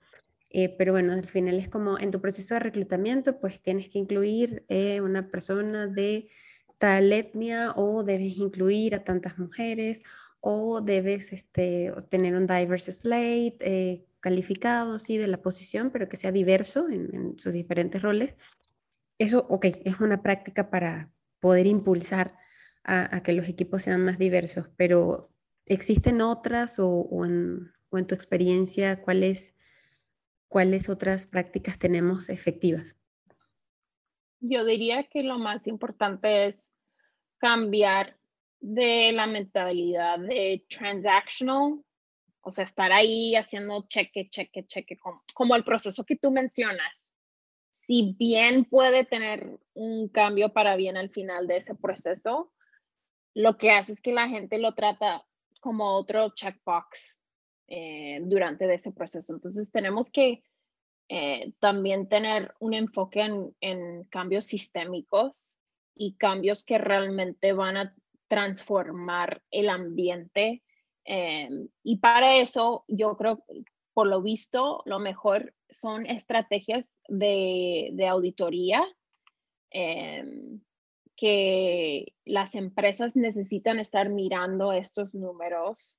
[0.53, 3.99] Eh, pero bueno, al final es como en tu proceso de reclutamiento, pues tienes que
[3.99, 6.29] incluir eh, una persona de
[6.77, 10.01] tal etnia o debes incluir a tantas mujeres
[10.41, 16.31] o debes este, tener un diverse slate calificado, sí, de la posición, pero que sea
[16.31, 18.35] diverso en, en sus diferentes roles.
[19.17, 22.35] Eso, ok, es una práctica para poder impulsar
[22.83, 25.29] a, que los equipos sean más diversos, pero
[25.65, 27.71] ¿existen otras o, en,
[28.07, 29.53] tu experiencia cuáles,
[30.51, 32.97] cuáles otras prácticas tenemos efectivas?
[34.41, 36.61] Yo diría que lo más importante es
[37.37, 38.17] cambiar
[38.59, 41.81] de la mentalidad de transactional,
[42.41, 44.97] o sea, estar ahí haciendo cheque, cheque, cheque,
[45.33, 47.13] como, el proceso que tú mencionas.
[47.87, 52.51] Si bien puede tener un cambio para bien al final de ese proceso,
[53.33, 55.25] lo que hace es que la gente lo trata
[55.61, 57.20] como otro checkbox
[57.73, 59.33] eh, durante ese proceso.
[59.33, 60.43] Entonces tenemos que
[61.07, 63.21] eh, también tener un enfoque
[63.61, 65.57] en, cambios sistémicos
[65.95, 67.95] y cambios que realmente van a
[68.27, 70.63] transformar el ambiente.
[71.05, 71.47] Eh,
[71.81, 73.45] y para eso yo creo,
[73.93, 78.85] por lo visto, lo mejor son estrategias de, auditoría
[81.15, 85.97] que las empresas necesitan estar mirando estos números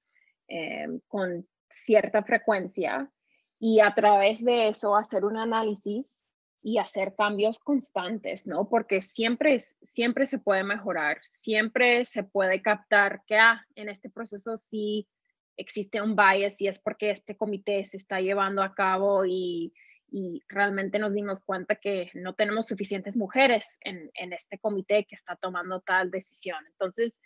[0.55, 3.11] eh, con cierta frecuencia
[3.59, 6.25] y a través de eso hacer un análisis
[6.63, 8.69] y hacer cambios constantes, ¿no?
[8.69, 14.57] Porque siempre, siempre se puede mejorar, siempre se puede captar que ah, en este proceso
[14.57, 15.09] sí
[15.57, 19.73] existe un bias y es porque este comité se está llevando a cabo y
[20.13, 25.37] y realmente nos dimos cuenta que no tenemos suficientes mujeres en, este comité que está
[25.37, 26.59] tomando tal decisión.
[26.67, 27.21] Entonces,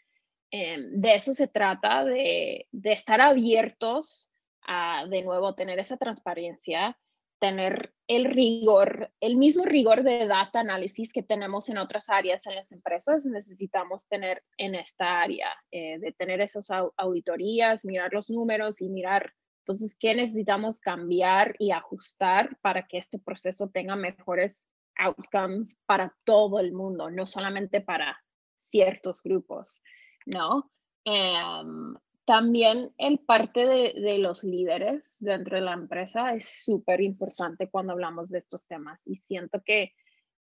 [0.52, 4.30] em, de eso se trata, de, estar abiertos
[4.66, 6.98] a, de nuevo, tener esa transparencia,
[7.38, 12.54] tener el rigor, el mismo rigor de data análisis que tenemos en otras áreas en
[12.54, 18.80] las empresas, necesitamos tener en esta área, eh, de tener esas auditorías, mirar los números
[18.80, 19.32] y mirar
[19.66, 24.64] entonces, ¿qué necesitamos cambiar y ajustar para que este proceso tenga mejores
[24.96, 28.16] outcomes para todo el mundo, no solamente para
[28.56, 29.82] ciertos grupos,
[30.24, 30.70] ¿no?
[31.04, 31.96] Em,
[32.26, 38.28] también el parte de, los líderes dentro de la empresa es súper importante cuando hablamos
[38.28, 39.94] de estos temas y siento que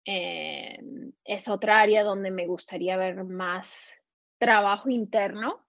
[0.04, 3.94] em, es otra área donde me gustaría ver más
[4.38, 5.64] trabajo interno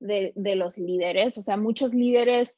[0.00, 1.38] de, de, los líderes.
[1.38, 2.52] O sea, muchos líderes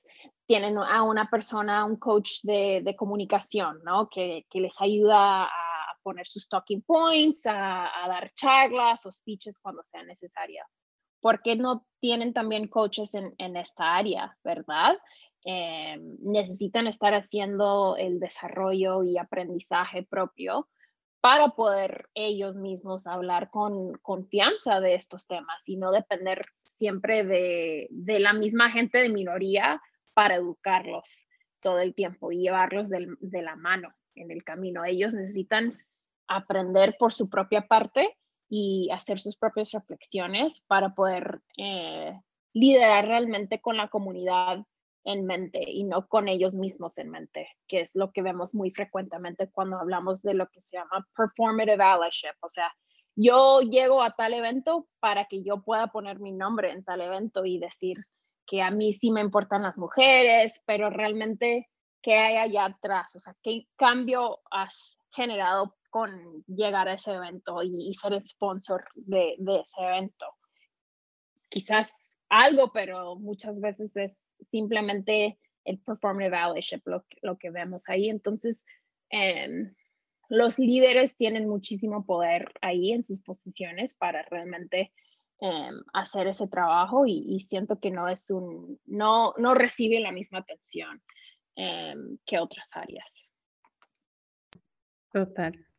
[0.50, 4.08] tienen a una persona, un coach de, comunicación, ¿no?
[4.08, 5.48] Que, les ayuda a
[6.02, 10.66] poner sus talking points, a, dar charlas o speeches cuando sea necesaria.
[11.20, 14.98] ¿Por qué no tienen también coaches en, esta área, verdad?
[15.44, 20.68] Eh, necesitan estar haciendo el desarrollo y aprendizaje propio
[21.20, 27.88] para poder ellos mismos hablar con confianza de estos temas y no depender siempre de,
[27.90, 29.82] de la misma gente de minoría
[30.14, 31.26] para educarlos
[31.60, 34.84] todo el tiempo y llevarlos de la mano en el camino.
[34.84, 35.78] Ellos necesitan
[36.26, 38.16] aprender por su propia parte
[38.50, 42.20] y hacer sus propias reflexiones para poder eh,
[42.52, 44.66] liderar realmente con la comunidad
[45.04, 48.70] en mente y no con ellos mismos en mente, que es lo que vemos muy
[48.70, 52.70] frecuentemente cuando hablamos de lo que se llama performative allyship, o sea,
[53.16, 57.44] yo llego a tal evento para que yo pueda poner mi nombre en tal evento
[57.44, 58.04] y decir,
[58.50, 61.70] que a mí sí me importan las mujeres, pero realmente,
[62.02, 63.14] ¿qué hay allá atrás?
[63.14, 68.84] O sea, ¿qué cambio has generado con llegar a ese evento y, ser el sponsor
[68.94, 70.26] de, ese evento?
[71.48, 71.92] Quizás
[72.28, 78.08] algo, pero muchas veces es simplemente el performative allyship, lo, que vemos ahí.
[78.08, 78.64] Entonces,
[79.10, 79.74] em,
[80.28, 84.92] los líderes tienen muchísimo poder ahí en sus posiciones para realmente
[85.42, 90.38] em, hacer ese trabajo y, siento que no es un, no, no recibe la misma
[90.38, 91.02] atención
[91.56, 93.08] em, que otras áreas.
[95.12, 95.69] Total.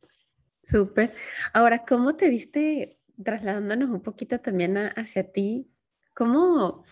[0.62, 1.14] Súper.
[1.54, 5.72] Ahora, ¿cómo te diste, trasladándonos un poquito también hacia ti,
[6.14, 6.84] cómo,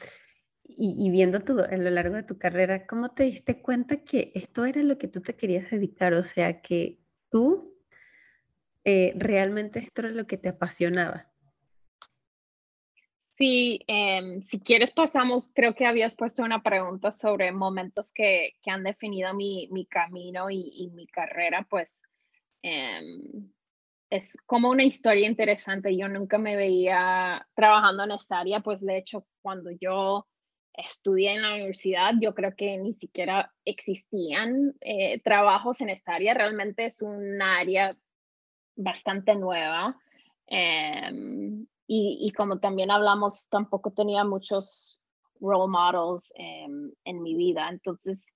[0.63, 4.65] y, viendo tu, a lo largo de tu carrera, cómo te diste cuenta que esto
[4.65, 6.13] era lo que tú te querías dedicar?
[6.13, 7.77] O sea, que tú
[8.83, 11.29] eh, realmente esto era lo que te apasionaba.
[13.37, 18.69] Sí, em, si quieres pasamos, creo que habías puesto una pregunta sobre momentos que, que
[18.69, 22.01] han definido mi, mi camino y, y, mi carrera, pues
[22.61, 23.49] em,
[24.09, 25.95] es como una historia interesante.
[25.95, 30.27] Yo nunca me veía trabajando en esta área, pues de hecho cuando yo
[30.73, 36.33] estudié en la universidad, yo creo que ni siquiera existían eh, trabajos en esta área.
[36.33, 37.97] Realmente es un área
[38.75, 39.97] bastante nueva.
[40.47, 44.99] Em, y, como también hablamos, tampoco tenía muchos
[45.39, 47.67] role models em, en mi vida.
[47.69, 48.33] Entonces,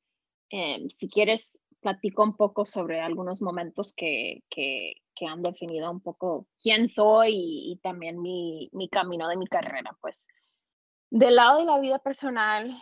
[0.49, 4.95] em, si quieres, platico un poco sobre algunos momentos que, que,
[5.29, 9.95] han definido un poco quién soy y, y también mi, mi, camino de mi carrera.
[10.01, 10.27] Pues
[11.09, 12.75] del lado de la vida personal,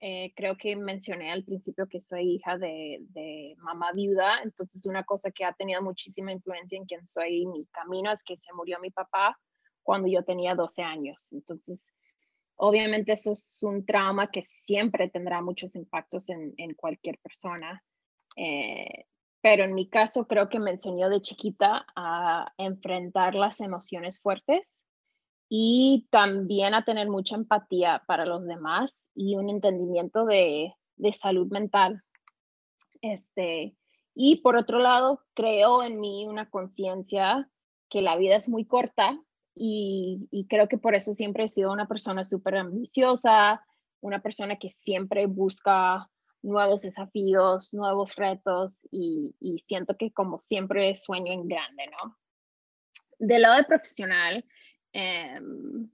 [0.00, 5.04] eh, creo que mencioné al principio que soy hija de, de, mamá viuda, entonces una
[5.04, 8.78] cosa que ha tenido muchísima influencia en quien soy mi camino es que se murió
[8.80, 9.38] mi papá
[9.82, 11.32] cuando yo tenía 12 años.
[11.32, 11.94] Entonces,
[12.56, 17.82] obviamente eso es un trauma que siempre tendrá muchos impactos en, en cualquier persona.
[18.40, 19.06] Eh,
[19.40, 24.86] pero en mi caso creo que me enseñó de chiquita a enfrentar las emociones fuertes
[25.48, 31.48] y también a tener mucha empatía para los demás y un entendimiento de, de salud
[31.48, 32.02] mental.
[33.02, 33.76] Este,
[34.14, 37.50] y por otro lado, creo en mí una conciencia
[37.88, 39.20] que la vida es muy corta
[39.54, 43.64] y, y, creo que por eso siempre he sido una persona súper ambiciosa,
[44.00, 46.08] una persona que siempre busca
[46.42, 52.16] nuevos desafíos, nuevos retos y, y siento que como siempre sueño en grande, ¿no?
[53.18, 54.44] Del lado de profesional,
[54.92, 55.90] Em,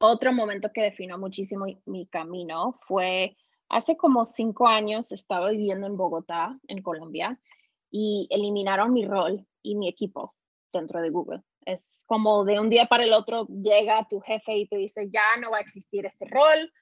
[0.00, 3.36] otro momento que definió muchísimo mi camino fue
[3.68, 7.38] hace como cinco años estaba viviendo en Bogotá, en Colombia,
[7.90, 10.34] y eliminaron mi rol y mi equipo
[10.72, 11.42] dentro de Google.
[11.66, 15.36] Es como de un día para el otro llega tu jefe y te dice, ya
[15.40, 16.72] no va a existir este rol.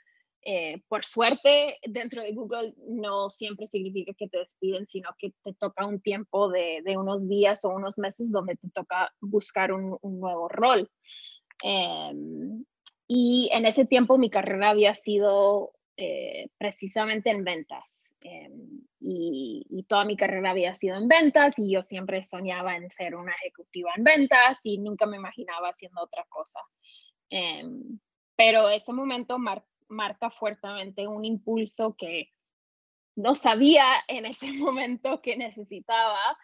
[0.49, 5.53] Eh, por suerte, dentro de Google no siempre significa que te despiden, sino que te
[5.55, 10.49] toca un tiempo de, unos días o unos meses donde te toca buscar un, nuevo
[10.49, 10.89] rol.
[11.65, 12.65] Em,
[13.09, 18.13] y en ese tiempo mi carrera había sido eh, precisamente en ventas.
[18.21, 23.17] Em, y, toda mi carrera había sido en ventas y yo siempre soñaba en ser
[23.17, 26.61] una ejecutiva en ventas y nunca me imaginaba haciendo otra cosa.
[27.31, 27.99] Em,
[28.37, 29.39] pero ese momento
[29.89, 32.31] marca fuertemente un impulso que
[33.17, 36.37] no sabía en ese momento que necesitaba,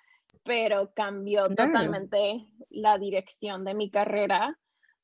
[0.45, 4.59] pero cambió totalmente la dirección de mi carrera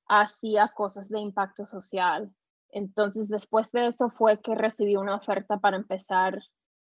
[0.09, 2.35] hacía cosas de impacto social.
[2.71, 6.43] Entonces, después de eso fue que recibí una oferta para empezar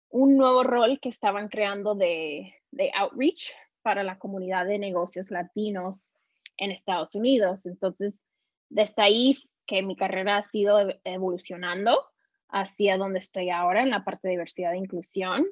[0.09, 6.13] un nuevo rol que estaban creando de, de outreach para la comunidad de negocios latinos
[6.57, 7.67] en Estados Unidos.
[7.67, 8.27] Entonces,
[8.69, 9.39] desde ahí
[9.71, 11.97] que mi carrera ha sido evolucionando
[12.49, 15.47] hacia donde estoy ahora en la parte de diversidad e inclusión,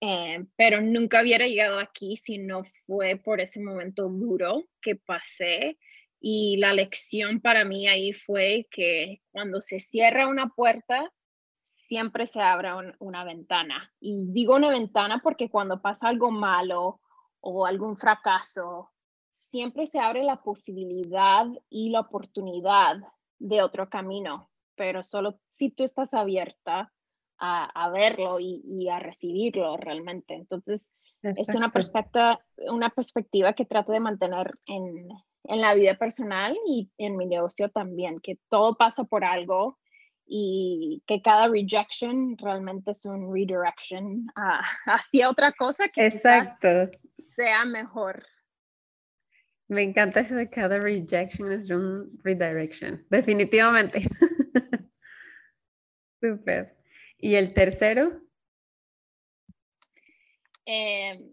[0.00, 5.76] eh, pero nunca hubiera llegado aquí si no fue por ese momento duro que pasé
[6.18, 11.12] y la lección para mí ahí fue que cuando se cierra una puerta,
[11.60, 13.92] siempre se abre una ventana.
[14.00, 17.00] Y digo una ventana porque cuando pasa algo malo
[17.40, 18.90] o algún fracaso,
[19.34, 22.96] siempre se abre la posibilidad y la oportunidad
[23.38, 26.92] de otro camino, pero solo si tú estás abierta
[27.40, 30.34] a, verlo y, a recibirlo realmente.
[30.34, 35.08] Entonces, es una perspectiva, una perspectiva que trato de mantener en,
[35.44, 39.78] en la vida personal y en mi negocio también, que todo pasa por algo
[40.26, 44.26] y que cada rejection realmente es un redirection
[44.86, 46.90] hacia otra cosa que Exacto.
[47.34, 48.24] sea mejor.
[49.68, 54.00] Me encanta eso de cada rejection es un redirection, definitivamente.
[56.20, 56.76] Súper.
[57.18, 58.22] ¿Y el tercero?
[60.64, 61.32] Eh,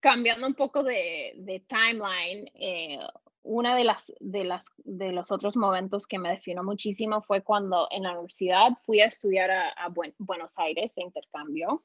[0.00, 2.98] cambiando un poco de, de timeline, eh,
[3.42, 7.88] una de las, de las de los otros momentos que me definió muchísimo fue cuando
[7.90, 9.88] en la universidad fui a estudiar a,
[10.18, 11.82] Buenos Aires de intercambio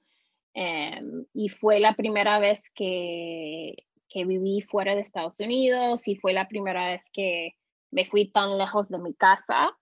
[0.53, 3.75] em, y fue la primera vez que,
[4.15, 7.57] que viví fuera de Estados Unidos y fue la primera vez que
[7.91, 9.77] me fui tan lejos de mi casa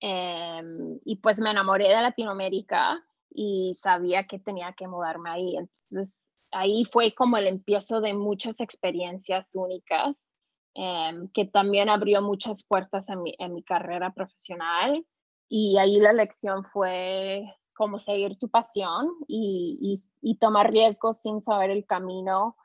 [0.00, 5.56] em, y pues me enamoré de Latinoamérica y sabía que tenía que mudarme ahí.
[5.56, 6.16] Entonces
[6.52, 10.32] ahí fue como el empiezo de muchas experiencias únicas
[10.78, 15.06] Em, que también abrió muchas puertas en mi, en mi carrera profesional.
[15.48, 21.70] Y ahí la lección fue cómo seguir tu pasión y, y, tomar riesgos sin saber
[21.70, 22.56] el camino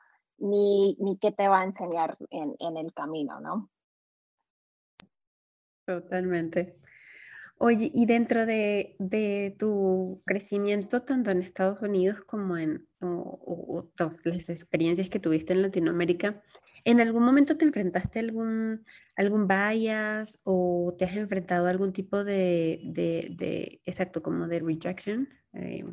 [0.42, 3.70] ni, ni qué te va a enseñar en, en el camino, ¿no?
[5.86, 6.76] Totalmente.
[7.58, 13.88] Oye, y dentro de, de, tu crecimiento, tanto en Estados Unidos como en o,
[14.24, 16.42] las experiencias que tuviste en Latinoamérica,
[16.84, 18.84] ¿En algún momento te enfrentaste a algún,
[19.16, 25.28] algún bias o te has enfrentado a algún tipo de, de, exacto, como de rejection
[25.52, 25.84] eh,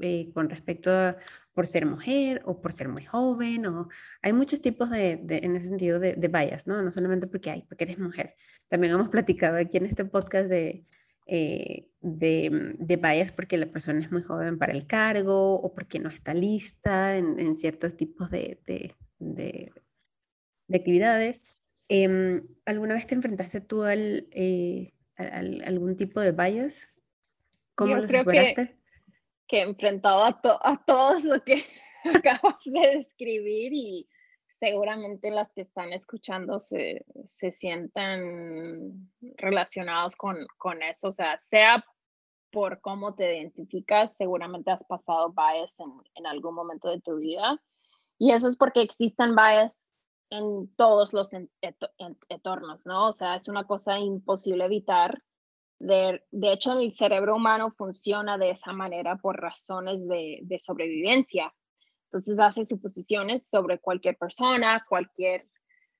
[0.00, 1.16] eh, con respecto a
[1.52, 3.66] por ser mujer o por ser muy joven?
[3.66, 3.88] O,
[4.22, 6.82] hay muchos tipos de, en ese sentido de, bias, ¿no?
[6.82, 8.34] No solamente porque hay, porque eres mujer.
[8.68, 10.84] También hemos platicado aquí en este podcast de,
[11.26, 15.98] eh, de, de, bias porque la persona es muy joven para el cargo o porque
[15.98, 19.72] no está lista en, en ciertos tipos de, de,
[20.68, 21.42] de actividades.
[21.88, 26.88] Em, ¿Alguna vez te enfrentaste tú al, eh, algún tipo de bias?
[27.74, 28.75] ¿Cómo Yo lo creo que,
[29.46, 31.64] que he enfrentado a, a todos lo que
[32.14, 34.08] acabas de describir y
[34.46, 41.84] seguramente las que están escuchando se, se sientan relacionados con, con eso, o sea, sea
[42.50, 47.60] por cómo te identificas, seguramente has pasado bias en, en algún momento de tu vida.
[48.18, 49.92] Y eso es porque existen bias
[50.30, 51.28] en todos los
[52.28, 53.08] entornos, ¿no?
[53.08, 55.22] O sea, es una cosa imposible evitar.
[55.78, 61.52] De, hecho, el cerebro humano funciona de esa manera por razones de, de sobrevivencia.
[62.04, 65.46] Entonces hace suposiciones sobre cualquier persona, cualquier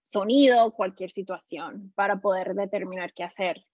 [0.00, 3.66] sonido, cualquier situación para poder determinar qué hacer.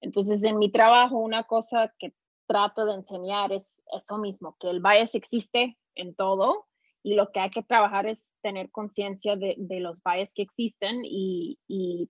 [0.00, 2.14] Entonces, en mi trabajo, una cosa que
[2.46, 6.66] trato de enseñar es eso mismo, que el bias existe en todo
[7.02, 11.58] y lo que hay que trabajar es tener conciencia de, los bias que existen y,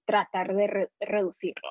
[0.06, 1.68] tratar de reducirlo.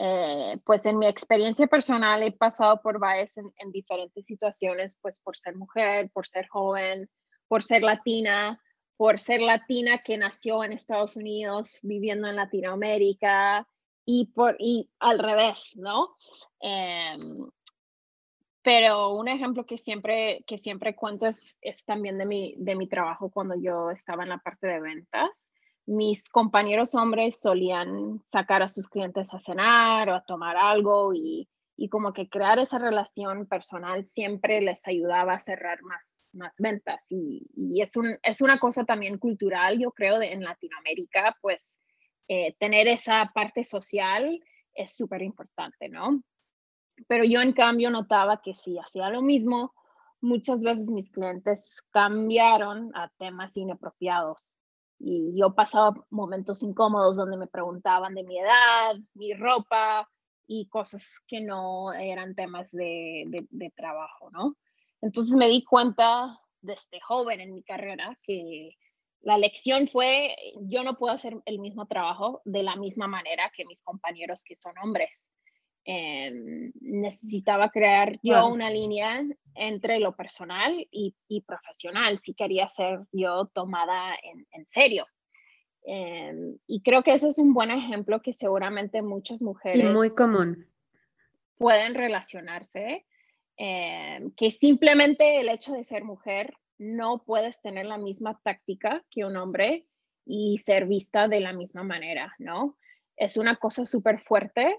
[0.00, 5.36] Eh, pues en mi experiencia personal he pasado por bias en, diferentes situaciones, pues por
[5.36, 7.10] ser mujer, por ser joven,
[7.48, 8.62] por ser latina,
[8.96, 13.66] por ser latina que nació en Estados Unidos, viviendo en Latinoamérica
[14.04, 16.14] y, por, y al revés, ¿no?
[16.60, 17.50] Em,
[18.62, 22.88] pero un ejemplo que siempre, que siempre cuento es, es, también de mi, de mi
[22.88, 25.50] trabajo cuando yo estaba en la parte de ventas.
[25.88, 31.48] Mis compañeros hombres solían sacar a sus clientes a cenar o a tomar algo y,
[31.78, 37.06] y como que crear esa relación personal siempre les ayudaba a cerrar más, más ventas.
[37.10, 41.80] Y, y es, un, es una cosa también cultural, yo creo, de, en Latinoamérica, pues
[42.28, 46.22] eh, tener esa parte social es súper importante, ¿no?
[47.06, 49.72] Pero yo en cambio notaba que si hacía lo mismo,
[50.20, 54.57] muchas veces mis clientes cambiaron a temas inapropiados
[54.98, 60.08] y yo pasaba momentos incómodos donde me preguntaban de mi edad, mi ropa
[60.46, 64.56] y cosas que no eran temas de, de, trabajo, ¿no?
[65.00, 68.76] Entonces me di cuenta desde joven en mi carrera que
[69.20, 73.66] la lección fue, yo no puedo hacer el mismo trabajo de la misma manera que
[73.66, 75.28] mis compañeros que son hombres.
[75.90, 79.24] Em, necesitaba crear yo una línea
[79.54, 81.14] entre lo personal y,
[81.46, 84.14] profesional, si quería ser yo tomada
[84.52, 85.06] en, serio.
[85.84, 89.90] Em, y creo que ese es un buen ejemplo que seguramente muchas mujeres...
[89.94, 90.68] muy común.
[91.56, 93.06] Pueden relacionarse,
[93.56, 99.24] em, que simplemente el hecho de ser mujer no puedes tener la misma táctica que
[99.24, 99.86] un hombre
[100.26, 102.76] y ser vista de la misma manera, ¿no?
[103.16, 104.76] Es una cosa súper fuerte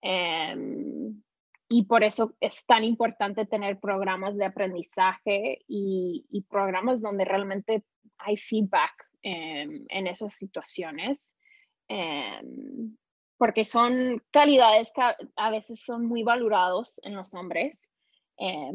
[0.00, 1.22] Em,
[1.68, 7.84] y por eso es tan importante tener programas de aprendizaje y, programas donde realmente
[8.18, 11.34] hay feedback en esas situaciones,
[11.88, 12.96] em,
[13.36, 15.02] porque son calidades que
[15.36, 17.82] a, veces son muy valorados en los hombres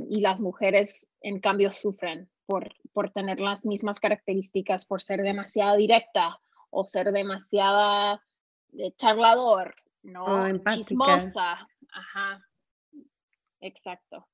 [0.09, 5.77] y las mujeres en cambio sufren por, por tener las mismas características, por ser demasiado
[5.77, 8.21] directa o ser demasiada
[8.71, 10.25] de eh, charlador ¿no?
[10.69, 11.67] Chismosa.
[11.91, 12.45] Ajá.
[13.61, 14.27] Exacto.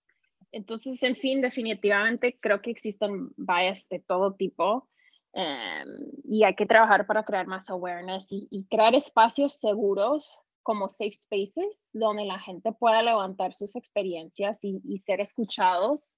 [0.51, 4.89] Entonces, en fin, definitivamente creo que existen bias de todo tipo.
[5.33, 5.87] Em,
[6.23, 11.87] y hay que trabajar para crear más awareness y, crear espacios seguros como safe spaces
[11.93, 16.15] donde la gente pueda levantar sus experiencias y, ser escuchados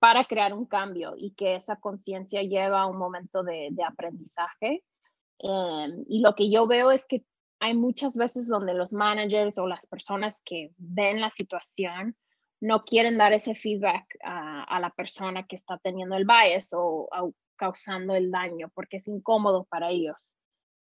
[0.00, 4.82] para crear un cambio y que esa conciencia lleva a un momento de, aprendizaje.
[5.38, 7.24] Em, y lo que yo veo es que
[7.60, 12.16] hay muchas veces donde los managers o las personas que ven la situación
[12.58, 17.08] no quieren dar ese feedback a, la persona que está teniendo el bias o,
[17.56, 20.34] causando el daño porque es incómodo para ellos,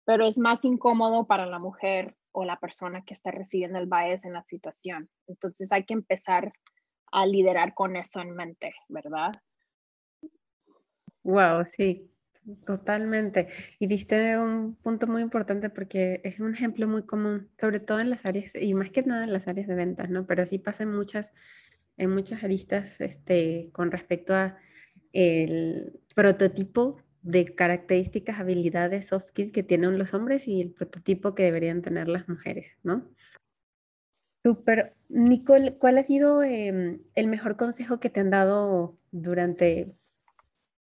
[0.03, 4.25] pero es más incómodo para la mujer o la persona que está recibiendo el bias
[4.25, 5.09] en la situación.
[5.27, 6.51] Entonces hay que empezar
[7.13, 9.31] a liderar con eso en mente, ¿verdad?
[11.23, 12.11] Wow, sí,
[12.65, 13.47] totalmente.
[13.79, 18.09] Y diste un punto muy importante porque es un ejemplo muy común, sobre todo en
[18.09, 20.25] las áreas, y más que nada en las áreas de ventas, ¿no?
[20.25, 21.33] Pero sí pasa en muchas,
[21.97, 24.57] en muchas aristas este, con respecto a
[25.13, 31.43] el prototipo de características, habilidades, soft skills que tienen los hombres y el prototipo que
[31.43, 33.09] deberían tener las mujeres, ¿no?
[34.43, 34.93] Super.
[35.09, 39.95] Nicole, ¿cuál ha sido em, el mejor consejo que te han dado durante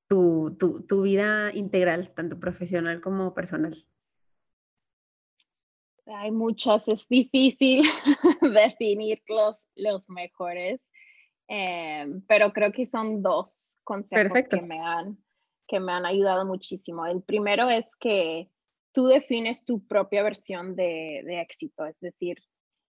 [0.09, 0.57] tu,
[0.87, 3.85] tu, vida integral, tanto profesional como personal?
[6.07, 7.83] Hay muchas, es difícil
[8.41, 10.81] definir los, los mejores.
[11.47, 15.17] Em, pero creo que son dos consejos que me, han,
[15.67, 17.05] que me han ayudado muchísimo.
[17.05, 18.49] El primero es que
[18.91, 22.37] tú defines tu propia versión de, de éxito, es decir,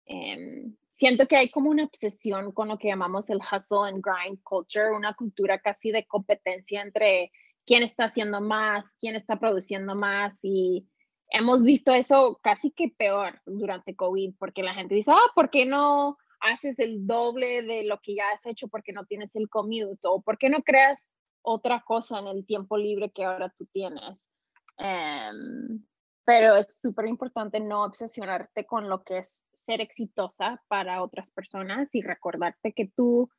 [0.06, 4.42] em, siento que hay como una obsesión con lo que llamamos el hustle and grind
[4.42, 7.32] culture, una cultura casi de competencia entre
[7.66, 10.86] quién está haciendo más, quién está produciendo más y
[11.30, 15.64] hemos visto eso casi que peor durante COVID porque la gente dice, ah, ¿por qué
[15.64, 20.00] no haces el doble de lo que ya has hecho porque no tienes el commute
[20.02, 24.30] o porque no creas otra cosa en el tiempo libre que ahora tú tienes.
[24.78, 25.84] Em,
[26.24, 31.88] pero es súper importante no obsesionarte con lo que es ser exitosa para otras personas
[31.94, 33.30] y recordarte que tú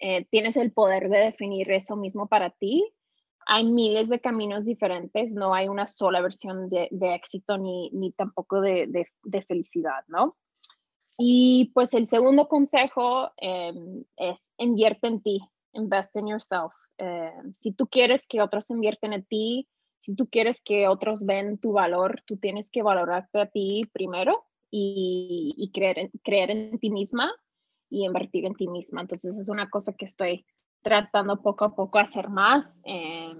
[0.00, 2.84] eh, tienes el poder de definir eso mismo para ti.
[3.46, 8.60] Hay miles de caminos diferentes, no hay una sola versión de, éxito ni, ni tampoco
[8.60, 8.88] de,
[9.22, 10.36] de felicidad, ¿no?
[11.16, 15.40] Y pues el segundo consejo em, es invierte en ti,
[15.72, 16.72] invest in yourself.
[16.98, 19.68] Em, si tú quieres que otros invierten en ti,
[19.98, 24.44] si tú quieres que otros ven tu valor, tú tienes que valorarte a ti primero
[24.76, 27.32] y, creer, en, creer en ti misma
[27.88, 29.02] y invertir en ti misma.
[29.02, 30.44] Entonces es una cosa que estoy
[30.82, 32.80] tratando poco a poco hacer más.
[32.84, 33.38] Em,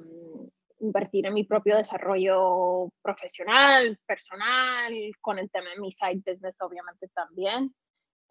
[0.81, 7.09] invertir en mi propio desarrollo profesional, personal, con el tema de mi side business obviamente
[7.09, 7.75] también.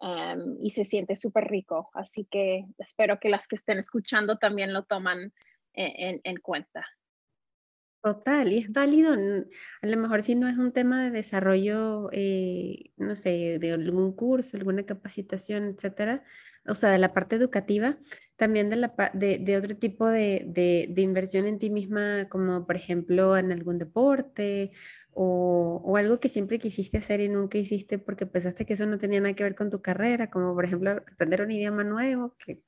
[0.00, 1.90] Em, y se siente súper rico.
[1.94, 5.32] Así que espero que las que estén escuchando también lo toman
[5.74, 6.86] eh, en, cuenta.
[8.04, 12.92] Total, y es válido, a lo mejor si no es un tema de desarrollo, eh,
[12.98, 16.22] no sé, de algún curso, alguna capacitación, etcétera,
[16.66, 17.96] o sea, de la parte educativa,
[18.36, 22.66] también de, la, de, de otro tipo de, de, de, inversión en ti misma, como
[22.66, 24.72] por ejemplo en algún deporte
[25.14, 28.98] o, o, algo que siempre quisiste hacer y nunca hiciste porque pensaste que eso no
[28.98, 32.60] tenía nada que ver con tu carrera, como por ejemplo aprender un idioma nuevo, que,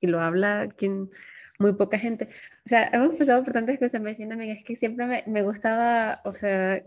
[0.00, 1.10] que lo habla quien,
[1.58, 2.28] muy poca gente.
[2.66, 4.00] O sea, hemos pasado por tantas cosas.
[4.00, 6.82] Me decía una amiga, es que siempre me, me, gustaba, o sea,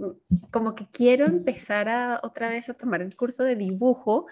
[0.51, 4.27] como que quiero empezar a otra vez a tomar el curso de dibujo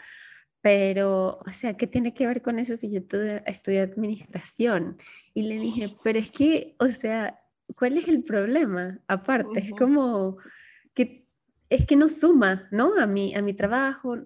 [0.65, 2.99] pero, o sea, ¿qué tiene que ver con eso si yo
[3.45, 4.97] estudié administración?
[5.35, 7.39] Y le dije, pero es que, o sea,
[7.77, 8.99] ¿cuál es el problema?
[9.07, 10.37] Aparte, es como
[10.95, 11.27] que
[11.69, 12.99] es que no suma, ¿no?
[12.99, 14.17] A mi, a mi trabajo.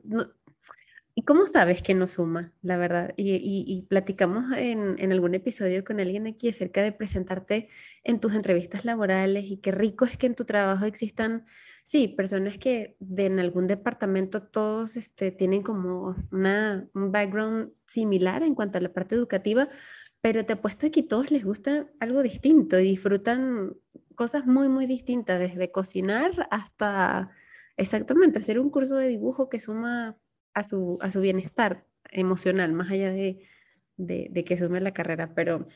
[1.20, 3.14] ¿Y cómo sabes que no suma, la verdad?
[3.18, 7.68] Y, platicamos en, algún episodio con alguien aquí acerca de presentarte
[8.06, 11.46] en tus entrevistas laborales y qué rico es que en tu trabajo existan
[11.84, 18.56] Sí, personas que en algún departamento todos este, tienen como una, un background similar en
[18.56, 19.68] cuanto a la parte educativa,
[20.22, 23.76] pero te apuesto que todos les gusta algo distinto y disfrutan
[24.16, 27.32] cosas muy, muy distintas, desde cocinar hasta
[27.76, 30.18] exactamente hacer un curso de dibujo que suma
[30.54, 33.48] a su, a su bienestar emocional, más allá de,
[33.98, 35.34] de, de que sume la carrera.
[35.36, 35.68] Pero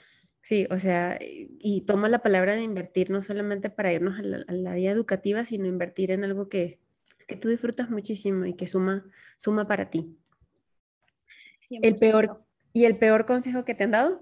[0.44, 4.74] Sí, o sea, y tomo la palabra de invertir no solamente para irnos a la,
[4.74, 6.82] vida educativa, sino invertir en algo que,
[7.30, 9.06] que, tú disfrutas muchísimo y que suma,
[9.38, 10.18] suma para ti.
[11.70, 12.44] El peor,
[12.74, 14.22] ¿Y el peor consejo que te han dado?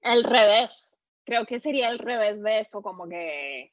[0.00, 0.88] El revés.
[1.24, 3.70] Creo que sería el revés de eso, como que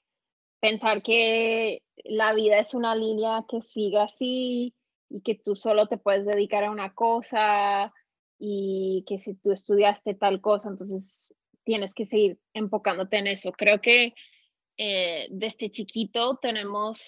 [0.59, 4.76] pensar que la vida es una línea que sigue así
[5.12, 7.93] y que tú solo te puedes dedicar a una cosa
[8.39, 11.34] y que si tú estudiaste tal cosa, entonces
[11.64, 13.51] tienes que seguir enfocándote en eso.
[13.51, 14.14] Creo que
[14.78, 17.01] eh, desde chiquito tenemos,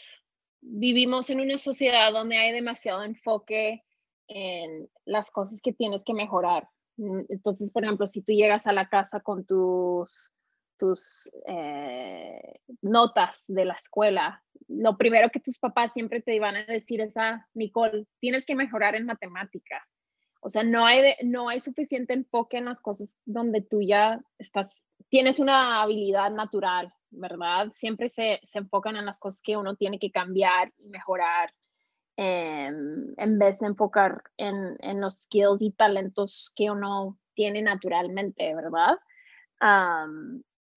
[0.61, 3.83] vivimos en una sociedad donde hay demasiado enfoque
[4.27, 6.67] en las cosas que tienes que mejorar.
[6.97, 10.31] Entonces, por ejemplo, si tú llegas a la casa con tus,
[10.77, 16.65] tus eh, notas de la escuela, lo primero que tus papás siempre te iban a
[16.65, 19.85] decir es, ah, Nicole, tienes que mejorar en matemática.
[20.41, 24.85] O sea, no hay, no hay suficiente enfoque en las cosas donde tú ya estás,
[25.07, 27.71] tienes una habilidad natural, ¿verdad?
[27.73, 31.53] Siempre se, se enfocan en las cosas que uno tiene que cambiar y mejorar
[32.17, 38.53] em, en vez de enfocar en, en, los skills y talentos que uno tiene naturalmente,
[38.53, 38.97] ¿verdad?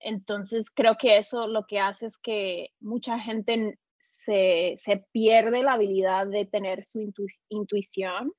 [0.07, 5.73] Entonces, creo que eso lo que hace es que mucha gente se, se pierde la
[5.73, 7.13] habilidad de tener su
[7.49, 8.33] intuición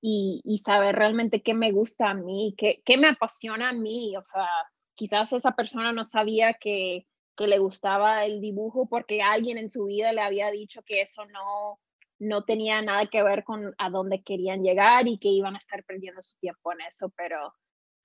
[0.00, 4.16] y, saber realmente qué me gusta a mí, qué, qué me apasiona a mí.
[4.16, 4.48] O sea,
[4.94, 7.06] quizás esa persona no sabía que,
[7.36, 11.26] que le gustaba el dibujo porque alguien en su vida le había dicho que eso
[11.26, 11.78] no,
[12.20, 15.84] no tenía nada que ver con a dónde querían llegar y que iban a estar
[15.84, 17.52] perdiendo su tiempo en eso, pero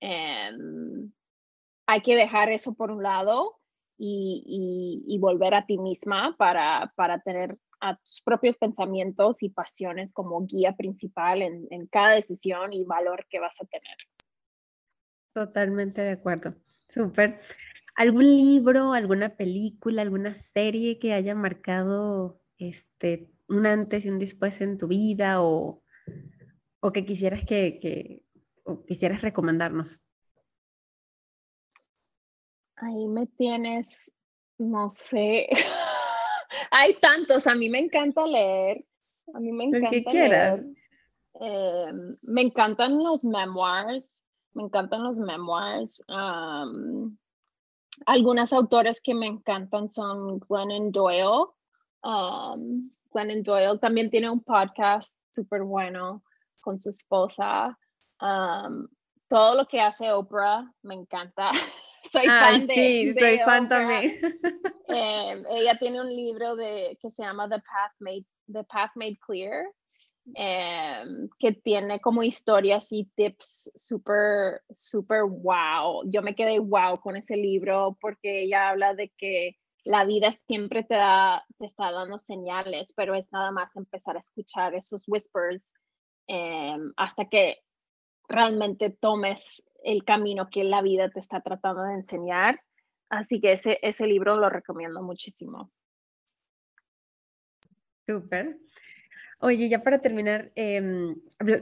[0.00, 1.10] em,
[1.88, 3.58] hay que dejar eso por un lado
[3.96, 4.44] y,
[5.06, 10.12] y, y volver a ti misma para, para tener a tus propios pensamientos y pasiones
[10.12, 13.96] como guía principal en, en cada decisión y valor que vas a tener.
[15.32, 16.54] Totalmente de acuerdo.
[16.90, 17.40] Súper.
[17.94, 24.60] ¿Algún libro, alguna película, alguna serie que haya marcado este, un antes y un después
[24.60, 25.82] en tu vida o,
[26.80, 28.24] o que quisieras que, que
[28.64, 30.02] o quisieras recomendarnos?
[32.80, 34.12] Ahí me tienes,
[34.58, 35.48] no sé.
[36.70, 38.84] Hay tantos, a mí me encanta leer.
[39.34, 40.60] A mí me encanta que quieras.
[41.40, 44.24] Eh, me encantan los memoirs,
[44.54, 46.02] me encantan los memoirs.
[48.06, 51.48] algunas autores que me encantan son Glennon Doyle.
[52.02, 56.22] Um, Glennon Doyle también tiene un podcast súper bueno
[56.62, 57.76] con su esposa.
[58.18, 61.50] todo lo que hace Oprah me encanta.
[62.10, 64.18] soy fan de, sí, soy fan también.
[64.88, 69.18] Em, ella tiene un libro de, que se llama The Path Made, The Path Made
[69.18, 69.66] Clear,
[70.34, 76.02] em, que tiene como historias y tips súper, súper wow.
[76.06, 80.84] Yo me quedé wow con ese libro porque ella habla de que la vida siempre
[80.84, 85.72] te, da, te está dando señales, pero es nada más empezar a escuchar esos whispers
[86.26, 87.58] em, hasta que
[88.28, 92.60] realmente tomes el camino que la vida te está tratando de enseñar.
[93.08, 95.70] Así que ese, ese libro lo recomiendo muchísimo.
[98.06, 98.58] Súper.
[99.40, 101.14] Oye, ya para terminar, em,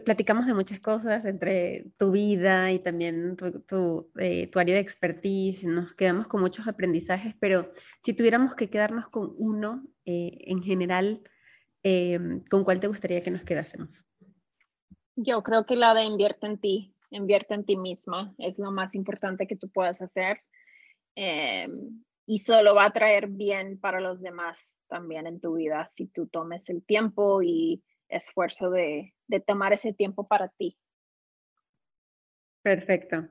[0.05, 4.81] platicamos de muchas cosas entre tu vida y también tu, tu, eh, tu, área de
[4.81, 7.71] expertise, nos quedamos con muchos aprendizajes, pero
[8.03, 11.23] si tuviéramos que quedarnos con uno eh, en general,
[11.83, 14.05] em, ¿con cuál te gustaría que nos quedásemos?
[15.15, 18.95] Yo creo que la de invierte en ti invierte en ti misma, es lo más
[18.95, 20.41] importante que tú puedas hacer.
[21.15, 26.07] Em, y solo va a traer bien para los demás también en tu vida si
[26.07, 30.77] tú tomes el tiempo y esfuerzo de, de tomar ese tiempo para ti.
[32.63, 33.29] Perfecto.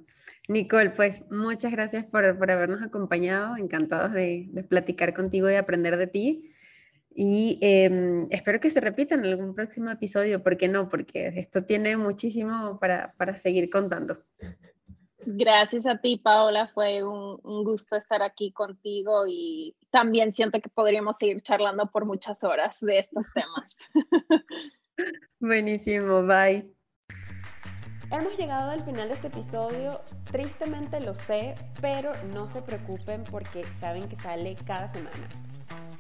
[0.48, 5.98] Nicole, pues muchas gracias por, por habernos acompañado, encantados de, de platicar contigo y aprender
[5.98, 6.52] de ti.
[7.18, 10.90] Y em, espero que se repita en algún próximo episodio, ¿por qué no?
[10.90, 14.18] Porque esto tiene muchísimo para, para seguir contando.
[15.26, 16.68] Gracias a ti, Paola.
[16.68, 22.06] Fue un, un, gusto estar aquí contigo y también siento que podríamos seguir charlando por
[22.06, 23.78] muchas horas de estos temas.
[25.40, 26.70] Buenísimo, bye.
[28.12, 30.00] Hemos llegado al final de este episodio,
[30.32, 35.55] tristemente lo sé, pero no se preocupen porque saben que sale cada semana.